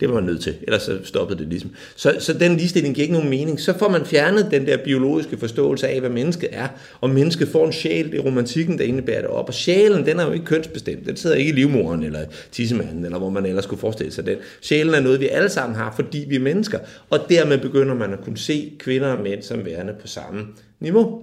[0.00, 1.70] det var man nødt til, ellers så stoppede det ligesom.
[1.96, 3.60] Så, så den ligestilling giver ikke nogen mening.
[3.60, 6.68] Så får man fjernet den der biologiske forståelse af, hvad mennesket er,
[7.00, 9.48] og mennesket får en sjæl, det er romantikken, der indebærer det op.
[9.48, 11.06] Og sjælen, den er jo ikke kønsbestemt.
[11.06, 12.20] Den sidder ikke i livmoren eller
[12.52, 14.36] tissemanden, eller hvor man ellers skulle forestille sig den.
[14.60, 16.78] Sjælen er noget, vi alle sammen har, fordi vi er mennesker.
[17.10, 20.46] Og dermed begynder man at kunne se kvinder og mænd som værende på samme
[20.80, 21.22] niveau.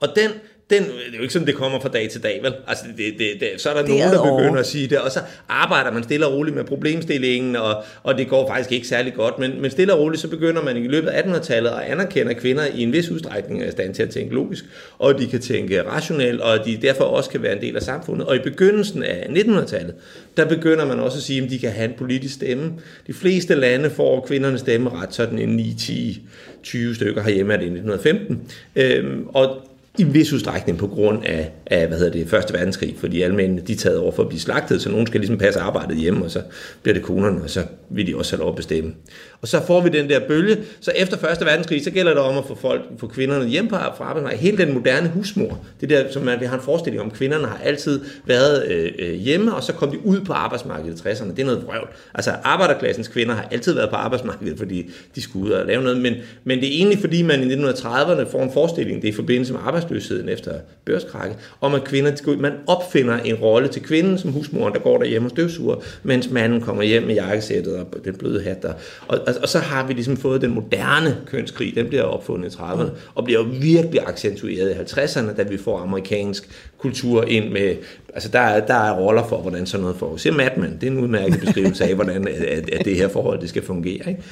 [0.00, 0.30] Og den
[0.70, 2.54] den, det er jo ikke sådan, det kommer fra dag til dag, vel?
[2.66, 4.58] Altså, det, det, det, så er der det nogen, der begynder over.
[4.58, 8.28] at sige det, og så arbejder man stille og roligt med problemstillingen, og, og det
[8.28, 11.08] går faktisk ikke særlig godt, men, men stille og roligt, så begynder man i løbet
[11.08, 14.10] af 1800-tallet at anerkende, at kvinder i en vis udstrækning er i stand til at
[14.10, 14.64] tænke logisk,
[14.98, 18.26] og de kan tænke rationelt, og de derfor også kan være en del af samfundet.
[18.26, 19.94] Og i begyndelsen af 1900-tallet,
[20.36, 22.72] der begynder man også at sige, at de kan have en politisk stemme.
[23.06, 26.22] De fleste lande får kvindernes stemmeret, sådan en 9, 10,
[26.62, 28.40] 20 stykker herhjemme er det i 1915.
[28.76, 33.22] Øhm, og i vis udstrækning på grund af, af hvad hedder det, Første Verdenskrig, fordi
[33.22, 35.60] alle mændene, de er taget over for at blive slagtet, så nogen skal ligesom passe
[35.60, 36.42] arbejdet hjemme, og så
[36.82, 38.94] bliver det konerne, og så vil de også have lov at bestemme.
[39.42, 42.38] Og så får vi den der bølge, så efter Første Verdenskrig, så gælder det om
[42.38, 44.40] at få, folk, få kvinderne hjem på fra arbejdsmarkedet.
[44.40, 47.60] Hele den moderne husmor, det der, som man, vi har en forestilling om, kvinderne har
[47.64, 51.30] altid været øh, øh hjemme, og så kom de ud på arbejdsmarkedet i 60'erne.
[51.30, 51.88] Det er noget vrøvl.
[52.14, 55.98] Altså arbejderklassens kvinder har altid været på arbejdsmarkedet, fordi de skulle ud og lave noget,
[55.98, 56.14] men,
[56.44, 59.52] men det er egentlig fordi, man i 1930'erne får en forestilling, det er i forbindelse
[59.52, 60.52] med arbejdsløsheden efter
[60.84, 65.26] børskrakket, om at kvinder, man opfinder en rolle til kvinden som husmoren, der går derhjemme
[65.26, 68.72] og støvsuger, mens manden kommer hjem med jakkesættet og den bløde hat der.
[69.08, 72.56] Og, og, og så har vi ligesom fået den moderne kønskrig, den bliver opfundet i
[72.56, 77.76] 30'erne, og bliver virkelig accentueret i 50'erne, da vi får amerikansk kultur ind med,
[78.14, 80.16] altså der, er, der er roller for, hvordan sådan noget foregår.
[80.16, 83.48] Se Madman, det er en udmærket beskrivelse af, hvordan at, at det her forhold det
[83.48, 84.08] skal fungere.
[84.08, 84.22] Ikke?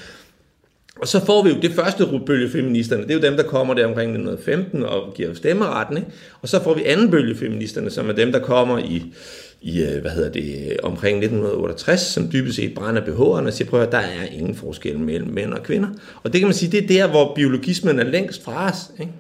[1.01, 3.75] Og så får vi jo det første bølge feministerne, det er jo dem, der kommer
[3.75, 5.97] der omkring 1915 og giver stemmeretten.
[5.97, 6.09] Ikke?
[6.43, 9.15] Og så får vi anden bølge feministerne, som er dem, der kommer i,
[9.63, 13.83] i øh, hvad hedder det, omkring 1968, som dybest set brænder BH'erne og siger, prøv
[13.83, 15.89] at der er ingen forskel mellem mænd og kvinder.
[16.23, 18.91] Og det kan man sige, det er der, hvor biologismen er længst fra os.
[19.01, 19.13] Ikke?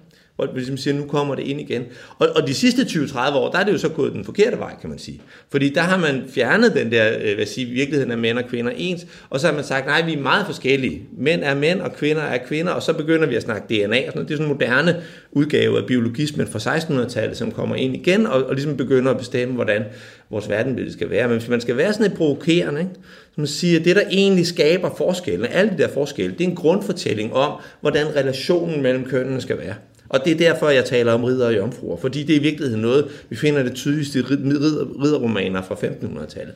[0.44, 1.84] Hvor man ligesom siger, nu kommer det ind igen.
[2.18, 4.74] Og, og de sidste 20-30 år, der er det jo så gået den forkerte vej,
[4.80, 5.20] kan man sige.
[5.50, 8.72] Fordi der har man fjernet den der, øh, hvad sige, virkeligheden af mænd og kvinder
[8.76, 11.02] ens, og så har man sagt, nej, vi er meget forskellige.
[11.18, 14.06] Mænd er mænd, og kvinder er kvinder, og så begynder vi at snakke DNA.
[14.06, 17.96] Og sådan Det er sådan en moderne udgave af biologismen fra 1600-tallet, som kommer ind
[17.96, 19.84] igen, og, og ligesom begynder at bestemme, hvordan
[20.30, 21.28] vores verdenbillede skal være.
[21.28, 22.92] Men hvis man skal være sådan et provokerende, ikke?
[23.34, 26.56] som siger, at det, der egentlig skaber forskellen, alle de der forskelle, det er en
[26.56, 29.74] grundfortælling om, hvordan relationen mellem kønnene skal være.
[30.10, 32.82] Og det er derfor, jeg taler om ridder og jomfruer, fordi det er i virkeligheden
[32.82, 36.54] noget, vi finder det tydeligste i ridderromaner fra 1500-tallet.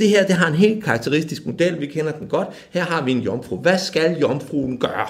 [0.00, 2.48] Det her, det har en helt karakteristisk model, vi kender den godt.
[2.70, 3.56] Her har vi en jomfru.
[3.56, 5.06] Hvad skal jomfruen gøre?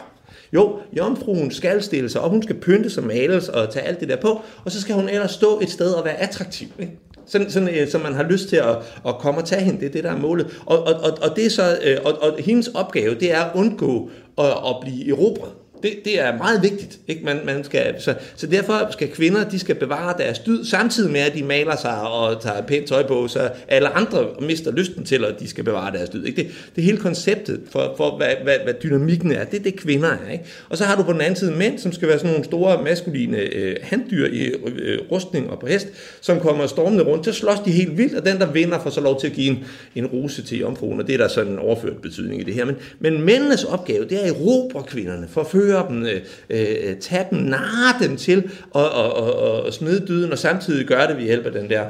[0.53, 4.09] Jo, jomfruen skal stille sig op, hun skal pynte sig, males og tage alt det
[4.09, 6.69] der på, og så skal hun ellers stå et sted og være attraktiv.
[6.79, 6.93] Ikke?
[7.27, 8.77] Sådan, sådan, øh, så man har lyst til at,
[9.07, 10.61] at komme og tage hende, det er det, der er målet.
[10.67, 13.51] Og, og, og, og, det er så, øh, og, og hendes opgave, det er at
[13.55, 15.51] undgå at, at blive erobret.
[15.83, 16.99] Det, det er meget vigtigt.
[17.09, 17.25] Ikke?
[17.25, 21.21] Man, man skal, så, så derfor skal kvinder de skal bevare deres dyd, samtidig med
[21.21, 25.25] at de maler sig og tager pænt tøj på, så alle andre mister lysten til,
[25.25, 26.25] at de skal bevare deres dyd.
[26.25, 26.43] Ikke?
[26.43, 29.45] Det, det er hele konceptet for, for hvad, hvad, hvad dynamikken er.
[29.45, 30.33] Det er det, kvinder er.
[30.33, 30.45] Ikke?
[30.69, 32.83] Og så har du på den anden side mænd, som skal være sådan nogle store
[32.83, 35.89] maskuline øh, handdyr i øh, rustning og på hest,
[36.21, 37.25] som kommer stormende rundt.
[37.25, 39.47] Så slås de helt vildt, og den, der vinder, får så lov til at give
[39.47, 39.65] en,
[39.95, 42.65] en rose til jomfruen, og det er der sådan en overført betydning i det her.
[42.65, 45.45] Men, men mændenes opgave, det er at erobre kvinderne, for
[45.79, 46.21] at dem, øh,
[46.51, 51.07] øh, tage dem, narre dem til og, og, og, og smide dyden, og samtidig gøre
[51.07, 51.87] det ved hjælp af den der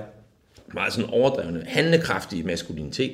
[0.74, 3.12] meget sådan overdrevne, handlekraftige maskulinitet.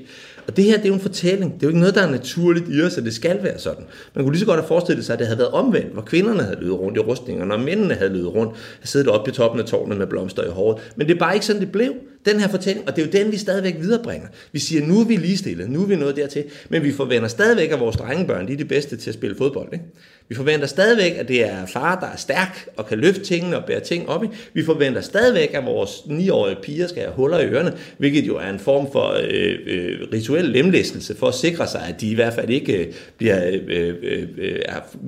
[0.49, 1.55] Og det her, det er jo en fortælling.
[1.55, 3.85] Det er jo ikke noget, der er naturligt i os, at det skal være sådan.
[4.15, 6.43] Man kunne lige så godt have forestillet sig, at det havde været omvendt, hvor kvinderne
[6.43, 9.61] havde løbet rundt i rustningerne, og mændene havde løbet rundt, og siddet oppe på toppen
[9.61, 10.93] af tårnet med blomster i håret.
[10.97, 11.95] Men det er bare ikke sådan, det blev.
[12.25, 14.29] Den her fortælling, og det er jo den, vi stadigvæk viderebringer.
[14.53, 17.71] Vi siger, nu er vi ligestillet, nu er vi nået dertil, men vi forventer stadigvæk,
[17.71, 19.69] at vores drengebørn, de er de bedste til at spille fodbold.
[19.73, 19.85] Ikke?
[20.29, 23.65] Vi forventer stadigvæk, at det er far, der er stærk og kan løfte tingene og
[23.67, 24.27] bære ting op i.
[24.55, 28.51] Vi forventer stadigvæk, at vores 9-årige piger skal have huller i ørerne, hvilket jo er
[28.51, 30.01] en form for øh, øh,
[30.39, 33.95] rituel lemlæstelse for at sikre sig, at de i hvert fald ikke øh, bliver, øh,
[34.03, 34.59] øh, øh,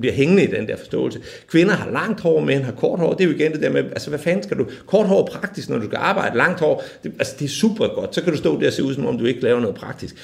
[0.01, 1.21] bliver hængende i den der forståelse.
[1.49, 3.13] Kvinder har langt hår, mænd har kort hår.
[3.13, 4.67] Det er jo igen det der med, altså hvad fanden skal du?
[4.87, 6.37] Kort hår er praktisk, når du skal arbejde.
[6.37, 8.15] Langt hår, det, altså det er super godt.
[8.15, 10.17] Så kan du stå der og se ud, som om du ikke laver noget praktisk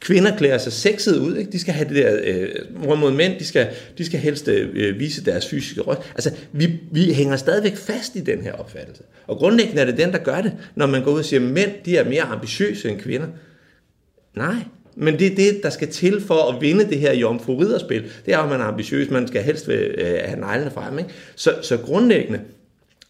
[0.00, 1.52] kvinder klæder sig sexet ud, ikke?
[1.52, 3.68] de skal have det der, øh, mod mænd, de skal,
[3.98, 6.00] de skal helst øh, øh, vise deres fysiske røst.
[6.14, 9.02] Altså, vi, vi hænger stadigvæk fast i den her opfattelse.
[9.26, 11.46] Og grundlæggende er det den, der gør det, når man går ud og siger, at
[11.46, 13.26] mænd, de er mere ambitiøse end kvinder.
[14.36, 14.56] Nej,
[14.96, 18.04] men det er det, der skal til for at vinde det her jomfru ridderspil.
[18.26, 20.98] Det er, at man er ambitiøs, man skal helst øh, have neglene frem.
[20.98, 21.10] Ikke?
[21.34, 22.40] Så, så grundlæggende,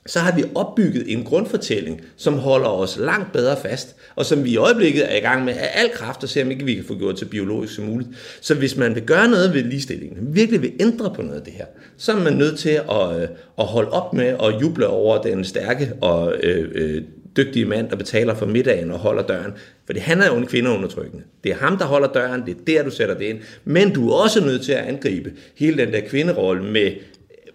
[0.07, 4.51] så har vi opbygget en grundfortælling, som holder os langt bedre fast, og som vi
[4.51, 6.85] i øjeblikket er i gang med af al kraft at se, om ikke vi kan
[6.85, 8.11] få gjort til biologisk som muligt.
[8.41, 11.53] Så hvis man vil gøre noget ved ligestillingen, virkelig vil ændre på noget af det
[11.53, 11.67] her,
[11.97, 15.45] så er man nødt til at, øh, at holde op med at juble over den
[15.45, 17.03] stærke og øh, øh,
[17.37, 19.53] dygtige mand, der betaler for middagen og holder døren.
[19.87, 21.25] For det handler jo om kvindeundertrykkende.
[21.45, 23.39] Det er ham, der holder døren, det er der, du sætter det ind.
[23.65, 26.93] Men du er også nødt til at angribe hele den der kvinderolle med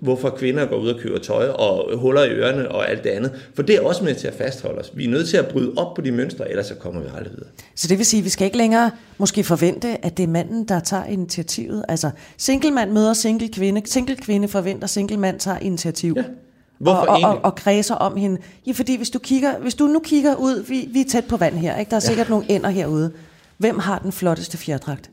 [0.02, 3.32] hvorfor kvinder går ud og køber tøj og huller i ørerne og alt det andet.
[3.54, 4.92] For det er også med til at fastholde os.
[4.94, 7.34] Vi er nødt til at bryde op på de mønstre, ellers så kommer vi aldrig
[7.34, 7.50] videre.
[7.76, 10.68] Så det vil sige, at vi skal ikke længere måske forvente, at det er manden,
[10.68, 11.86] der tager initiativet.
[11.90, 16.14] Altså single mand møder single kvinde, single kvinde forventer, single mand tager initiativ.
[16.18, 16.24] Ja.
[16.82, 18.38] Hvorfor og, og, og, og kredser om hende.
[18.68, 21.38] Ja, fordi hvis du, kigger, hvis du nu kigger ud, vi, vi er tæt på
[21.38, 21.90] vand her, ikke?
[21.90, 22.30] der er sikkert ja.
[22.30, 23.12] nogle ender herude.
[23.58, 25.10] Hvem har den flotteste fjerdragt?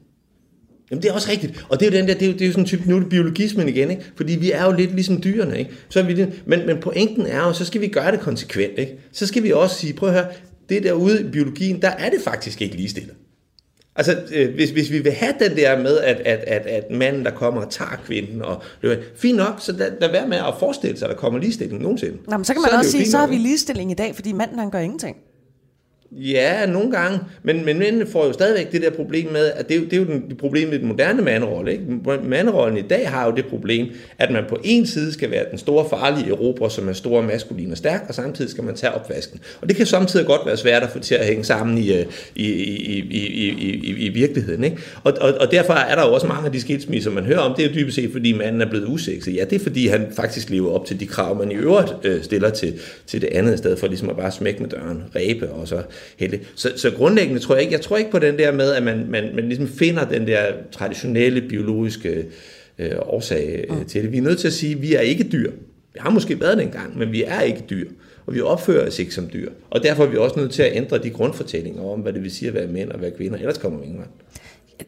[0.90, 1.66] Jamen det er også rigtigt.
[1.68, 2.96] Og det er jo den der, det er jo, det er jo sådan typ, nu
[2.96, 4.02] er det biologismen igen, ikke?
[4.16, 5.70] Fordi vi er jo lidt ligesom dyrene, ikke?
[5.88, 8.78] Så er vi det, men, men pointen er jo, så skal vi gøre det konsekvent,
[8.78, 8.98] ikke?
[9.12, 10.26] Så skal vi også sige, prøv at høre,
[10.68, 13.14] det derude i biologien, der er det faktisk ikke ligestillet.
[13.98, 17.24] Altså, øh, hvis, hvis vi vil have den der med, at, at, at, at manden,
[17.24, 18.62] der kommer og tager kvinden, og
[19.16, 22.18] fint nok, så lad, lad være med at forestille sig, at der kommer ligestilling nogensinde.
[22.28, 24.32] Nå, men så kan man så også sige, så har vi ligestilling i dag, fordi
[24.32, 25.16] manden han gør ingenting.
[26.12, 29.74] Ja, nogle gange, men, men mændene får jo stadigvæk det der problem med, at det,
[29.74, 31.72] er jo, det er jo den, det problem med den moderne manderolle.
[31.72, 31.84] Ikke?
[32.24, 33.86] Manderollen i dag har jo det problem,
[34.18, 37.70] at man på en side skal være den store farlige Europa, som er stor, maskulin
[37.70, 39.40] og stærk, og samtidig skal man tage opvasken.
[39.60, 42.04] Og det kan samtidig godt være svært at få til at hænge sammen øh, i,
[42.36, 44.64] i, i, i, i, i, i virkeligheden.
[44.64, 44.78] Ikke?
[45.04, 47.54] Og, og, og derfor er der jo også mange af de skilsmisser, man hører om,
[47.54, 49.36] det er jo dybest set, fordi manden er blevet usekset.
[49.36, 52.22] Ja, det er fordi, han faktisk lever op til de krav, man i øvrigt øh,
[52.22, 55.50] stiller til, til det andet, i stedet for ligesom at bare smække med døren, ræbe
[55.50, 55.82] og så
[56.18, 56.40] heldig.
[56.54, 59.06] Så, så grundlæggende tror jeg ikke, jeg tror ikke på den der med, at man,
[59.08, 60.42] man, man ligesom finder den der
[60.72, 62.24] traditionelle biologiske
[62.78, 64.12] øh, årsag øh, til det.
[64.12, 65.50] Vi er nødt til at sige, at vi er ikke dyr.
[65.92, 67.88] Vi har måske været det engang, men vi er ikke dyr.
[68.26, 69.50] Og vi opfører os ikke som dyr.
[69.70, 72.30] Og derfor er vi også nødt til at ændre de grundfortællinger om, hvad det vil
[72.30, 73.38] sige at være mænd og være kvinder.
[73.38, 74.08] Ellers kommer vi ingen vej.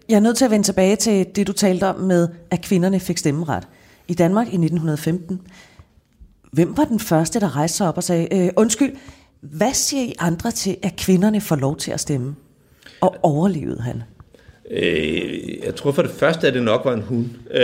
[0.08, 3.00] Jeg er nødt til at vende tilbage til det, du talte om med, at kvinderne
[3.00, 3.68] fik stemmeret.
[4.08, 5.40] I Danmark i 1915.
[6.52, 8.92] Hvem var den første, der rejste sig op og sagde, øh, undskyld,
[9.41, 12.36] hvad siger I andre til, at kvinderne får lov til at stemme?
[13.01, 14.03] Og overlevede han?
[14.70, 17.26] Øh, jeg tror for det første, at det nok var en hund.
[17.50, 17.62] Øh,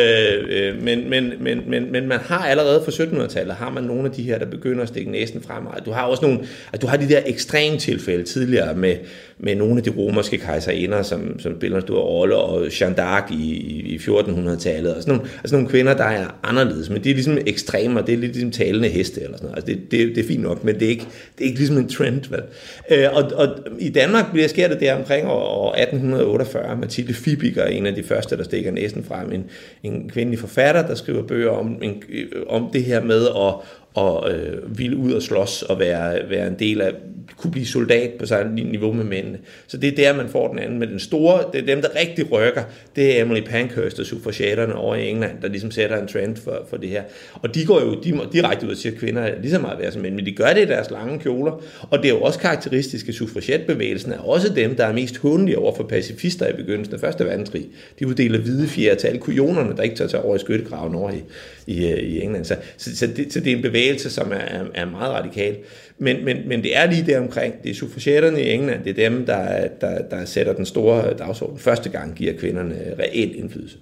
[0.48, 4.10] øh men, men, men, men, men man har allerede fra 1700-tallet, har man nogle af
[4.10, 5.62] de her, der begynder at stikke næsen frem.
[5.86, 6.40] Du har også nogle,
[6.72, 8.96] at du har de der ekstreme tilfælde tidligere med,
[9.38, 13.34] med nogle af de romerske kejserinder, som, som spiller en stor rolle, og Jeanne d'Arc
[13.34, 13.52] i,
[13.94, 17.38] i 1400-tallet, og sådan nogle, altså nogle kvinder, der er anderledes, men de er ligesom
[17.46, 19.56] ekstreme, og det er lidt ligesom talende heste, eller sådan noget.
[19.56, 21.06] Altså det, det, det er fint nok, men det er ikke,
[21.38, 22.42] det er ikke ligesom en trend, vel?
[22.90, 23.48] Øh, og, og
[23.78, 28.02] i Danmark bliver sker det der omkring år 1848, Mathilde Fibiger er en af de
[28.02, 29.50] første, der stikker næsen frem, en,
[29.82, 33.54] en kvindelig forfatter, der skriver bøger om, en, øh, om det her med at,
[33.96, 36.92] og øh, ville ud og slås og være, være en del af,
[37.36, 39.38] kunne blive soldat på samme niveau med mændene.
[39.66, 40.78] Så det er der, man får den anden.
[40.78, 42.62] Men den store, det er dem, der rigtig rykker,
[42.96, 46.66] det er Emily Pankhurst og suffragetterne over i England, der ligesom sætter en trend for,
[46.70, 47.02] for det her.
[47.34, 49.78] Og de går jo de, direkte ud og siger, at kvinder er lige så meget
[49.78, 51.62] værd som mænd, men de gør det i deres lange kjoler.
[51.90, 55.58] Og det er jo også karakteristisk, at suffragetbevægelsen er også dem, der er mest hundelige
[55.58, 57.66] over for pacifister i begyndelsen af Første Verdenskrig.
[57.98, 61.10] De uddeler hvide fjerde til alle kujonerne, der ikke tager sig over i skyttegraven over
[61.10, 61.22] i,
[61.66, 62.44] i, i England.
[62.44, 65.56] Så, så, så, det, så det er en bevægelse, som er, er, er meget radikal.
[65.98, 67.54] Men, men, men det er lige der omkring.
[67.62, 71.58] Det er suffragetterne i England, det er dem, der, der, der sætter den store dagsorden.
[71.58, 73.76] Første gang giver kvinderne reel indflydelse.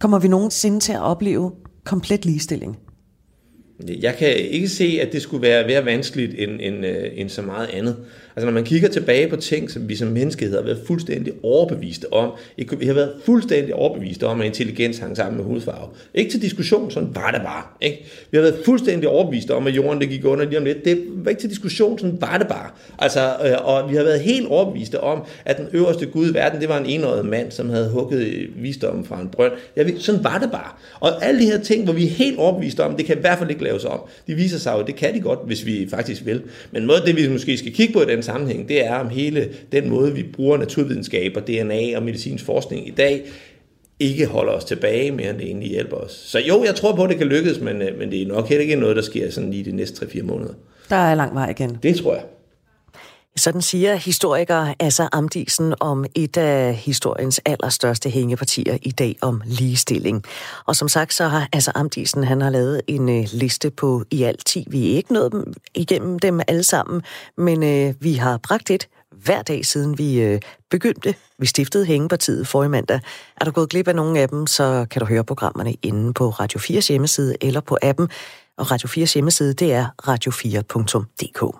[0.00, 1.52] Kommer vi nogensinde til at opleve
[1.84, 2.78] komplet ligestilling?
[3.88, 7.42] Jeg kan ikke se, at det skulle være mere vanskeligt end, end, øh, end så
[7.42, 7.96] meget andet.
[8.36, 12.12] Altså når man kigger tilbage på ting, som vi som menneskehed har været fuldstændig overbeviste
[12.12, 12.30] om,
[12.78, 15.88] vi har været fuldstændig overbeviste om, at intelligens hang sammen med hudfarve.
[16.14, 17.62] Ikke til diskussion, sådan var det bare.
[17.80, 18.04] Ikke?
[18.30, 20.84] Vi har været fuldstændig overbeviste om, at jorden det gik under lige om lidt.
[20.84, 22.70] Det var ikke til diskussion, sådan var det bare.
[22.98, 26.60] Altså, øh, og vi har været helt overbeviste om, at den øverste Gud i verden,
[26.60, 29.52] det var en enøjet mand, som havde hugget visdommen fra en brønd.
[29.76, 30.70] Ja, sådan var det bare.
[31.00, 33.38] Og alle de her ting, hvor vi er helt overbeviste om, det kan i hvert
[33.38, 34.00] fald ikke laves om.
[34.26, 36.42] De viser sig jo, det kan de godt, hvis vi faktisk vil.
[36.72, 39.08] Men noget af det, vi måske skal kigge på i den sammenhæng, det er om
[39.08, 43.24] hele den måde, vi bruger naturvidenskab og DNA og medicinsk forskning i dag,
[44.00, 46.12] ikke holder os tilbage mere, end det egentlig hjælper os.
[46.12, 48.48] Så jo, jeg tror på, at det kan lykkes, men, øh, men det er nok
[48.48, 50.52] heller ikke noget, der sker sådan lige de næste 3-4 måneder.
[50.90, 51.78] Der er lang vej igen.
[51.82, 52.22] Det tror jeg.
[53.38, 60.24] Sådan siger historiker Assa Amdisen om et af historiens allerstørste hængepartier i dag om ligestilling.
[60.66, 64.22] Og som sagt, så har Assa Amdisen, han har lavet en øh, liste på i
[64.22, 64.66] alt 10.
[64.70, 67.02] Vi er ikke nået dem, igennem dem alle sammen,
[67.36, 71.14] men øh, vi har bragt et hver dag siden vi øh, begyndte.
[71.38, 73.00] Vi stiftede Hængepartiet for i mandag.
[73.40, 76.30] Er du gået glip af nogle af dem, så kan du høre programmerne inde på
[76.30, 78.08] Radio 4's hjemmeside eller på appen.
[78.56, 81.56] Og Radio 4's hjemmeside, det er radio4.dk.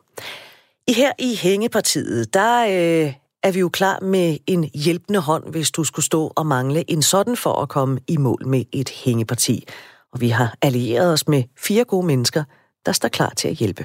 [0.90, 5.84] Her i Hængepartiet, der øh, er vi jo klar med en hjælpende hånd, hvis du
[5.84, 9.68] skulle stå og mangle en sådan for at komme i mål med et hængeparti.
[10.12, 12.44] Og vi har allieret os med fire gode mennesker,
[12.86, 13.84] der står klar til at hjælpe.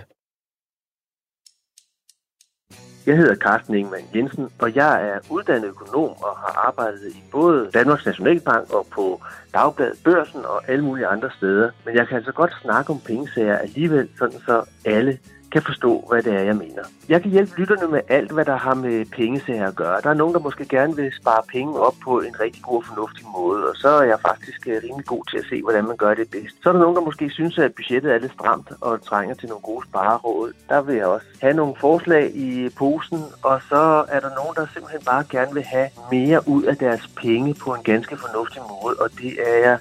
[3.06, 7.70] Jeg hedder Carsten Ingemann Jensen, og jeg er uddannet økonom og har arbejdet i både
[7.74, 9.22] Danmarks Nationalbank og på
[9.54, 11.72] Dagbladet Børsen og alle mulige andre steder.
[11.86, 15.20] Men jeg kan altså godt snakke om pengesager alligevel, sådan så alle
[15.52, 16.84] kan forstå, hvad det er, jeg mener.
[17.10, 20.02] Jeg kan hjælpe lytterne med alt, hvad der har med pengesager at gøre.
[20.02, 22.86] Der er nogen, der måske gerne vil spare penge op på en rigtig god og
[22.86, 25.98] fornuftig måde, og så er jeg faktisk øh, rimelig god til at se, hvordan man
[25.98, 26.56] gør det bedst.
[26.64, 29.50] Så er der nogen, der måske synes, at budgettet er lidt stramt og trænger til
[29.50, 30.54] nogle gode spareråd.
[30.70, 34.66] Der vil jeg også have nogle forslag i posen, og så er der nogen, der
[34.74, 38.96] simpelthen bare gerne vil have mere ud af deres penge på en ganske fornuftig måde,
[39.00, 39.78] og det er jeg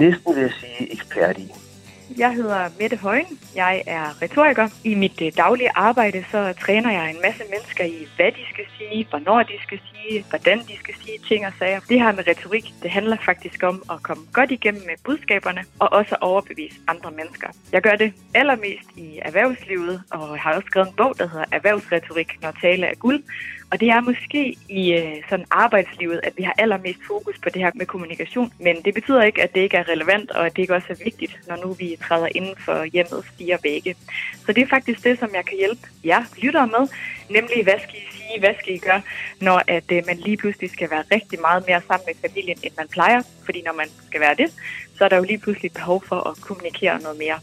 [0.00, 1.52] næsten, vil jeg sige, ekspert i.
[2.16, 3.38] Jeg hedder Mette Højen.
[3.56, 4.68] Jeg er retoriker.
[4.84, 8.64] I mit øh, daglige arbejde så træner jeg en masse mennesker i, hvad de skal
[8.78, 11.80] sige, hvornår de skal sige, hvordan de skal sige ting og sager.
[11.88, 15.92] Det her med retorik, det handler faktisk om at komme godt igennem med budskaberne og
[15.92, 17.48] også overbevise andre mennesker.
[17.72, 22.42] Jeg gør det allermest i erhvervslivet og har også skrevet en bog, der hedder Erhvervsretorik,
[22.42, 23.22] når tale er guld.
[23.70, 27.62] Og det er måske i øh, sådan arbejdslivet, at vi har allermest fokus på det
[27.62, 28.52] her med kommunikation.
[28.60, 31.04] Men det betyder ikke, at det ikke er relevant, og at det ikke også er
[31.04, 33.96] vigtigt, når nu vi træder inden for hjemmets fire vægge.
[34.46, 36.88] Så det er faktisk det, som jeg kan hjælpe jer lyttere med.
[37.30, 39.02] Nemlig, hvad skal I sige, hvad skal I gøre,
[39.40, 42.72] når at, øh, man lige pludselig skal være rigtig meget mere sammen med familien, end
[42.76, 43.22] man plejer.
[43.44, 44.52] Fordi når man skal være det,
[44.96, 47.38] så er der jo lige pludselig behov for at kommunikere noget mere.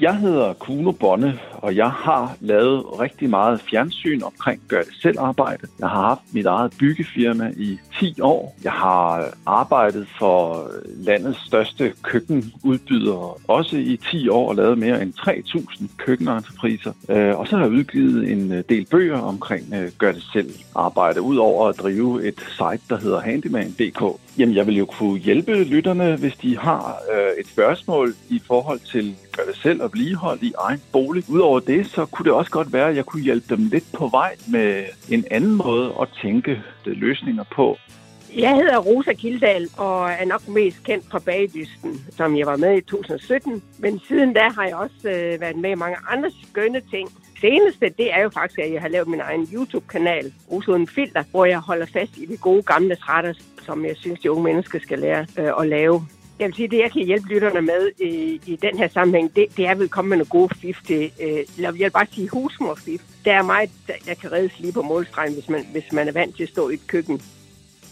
[0.00, 5.20] Jeg hedder Kuno Bonne, og jeg har lavet rigtig meget fjernsyn omkring gør det selv
[5.20, 5.66] arbejde.
[5.78, 8.56] Jeg har haft mit eget byggefirma i 10 år.
[8.64, 15.12] Jeg har arbejdet for landets største køkkenudbydere også i 10 år og lavet mere end
[15.14, 16.92] 3.000 køkkenentrepriser.
[17.08, 20.50] Øh, og så har jeg udgivet en øh, del bøger omkring øh, gør det selv
[20.74, 24.20] arbejde, udover at drive et site, der hedder handyman.dk.
[24.38, 28.80] Jamen, jeg vil jo kunne hjælpe lytterne, hvis de har øh, et spørgsmål i forhold
[28.80, 31.24] til gør det selv og vedligehold i egen bolig.
[31.28, 34.08] Udover det, så kunne det også godt være, at jeg kunne hjælpe dem lidt på
[34.08, 37.76] vej med en anden måde at tænke det løsninger på.
[38.36, 42.76] Jeg hedder Rosa Kildal og er nok mest kendt fra Bagdysten, som jeg var med
[42.76, 43.62] i 2017.
[43.78, 47.08] Men siden da har jeg også øh, været med i mange andre skønne ting.
[47.40, 51.44] Seneste, det er jo faktisk, at jeg har lavet min egen YouTube-kanal, Rosa Filter, hvor
[51.44, 53.32] jeg holder fast i de gode gamle trætter,
[53.70, 56.06] som jeg synes, de unge mennesker skal lære øh, at lave.
[56.38, 59.46] Jeg vil sige, det jeg kan hjælpe lytterne med i, i den her sammenhæng, det,
[59.56, 63.00] det er vel komme med nogle gode fif til, øh, jeg vil bare sige husmorfif.
[63.24, 66.12] Der er meget, der, der kan reddes lige på målstregen, hvis man, hvis man er
[66.12, 67.22] vant til at stå i et køkken.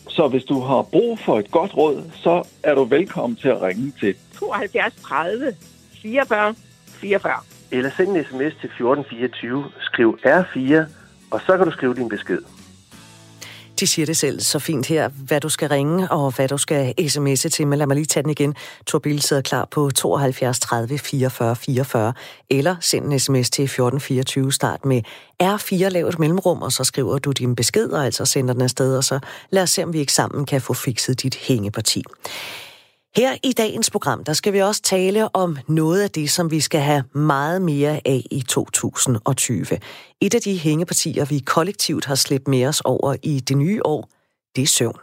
[0.08, 3.62] Så hvis du har brug for et godt råd, så er du velkommen til at
[3.62, 5.56] ringe til 72 30
[6.02, 6.54] 44
[6.86, 7.32] 44.
[7.70, 10.84] Eller send en sms til 1424, skriv R4,
[11.30, 12.57] og så kan du skrive din besked.
[13.80, 16.94] De siger det selv så fint her, hvad du skal ringe og hvad du skal
[17.00, 17.66] sms'e til.
[17.66, 18.54] Men lad mig lige tage den igen.
[18.86, 22.12] Torbil sidder klar på 72 30 44 44.
[22.50, 25.02] Eller send en sms til 1424 start med
[25.42, 29.04] R4 lavet mellemrum, og så skriver du din besked, og altså sender den afsted, og
[29.04, 29.18] så
[29.50, 32.04] lad os se, om vi ikke sammen kan få fikset dit hængeparti.
[33.16, 36.60] Her i dagens program, der skal vi også tale om noget af det, som vi
[36.60, 39.66] skal have meget mere af i 2020.
[40.20, 44.08] Et af de hængepartier, vi kollektivt har slæbt med os over i det nye år,
[44.56, 44.98] det er søvn.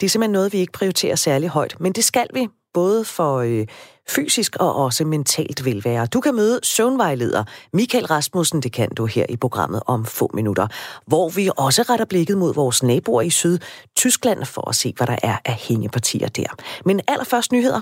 [0.00, 3.36] Det er simpelthen noget, vi ikke prioriterer særlig højt, men det skal vi, både for
[3.36, 3.66] øh,
[4.14, 6.06] fysisk og også mentalt velvære.
[6.06, 10.66] Du kan møde søvnvejleder Michael Rasmussen, det kan du her i programmet om få minutter,
[11.06, 13.58] hvor vi også retter blikket mod vores naboer i Syd,
[13.96, 16.46] Tyskland, for at se, hvad der er af hængepartier der.
[16.84, 17.80] Men allerførst nyheder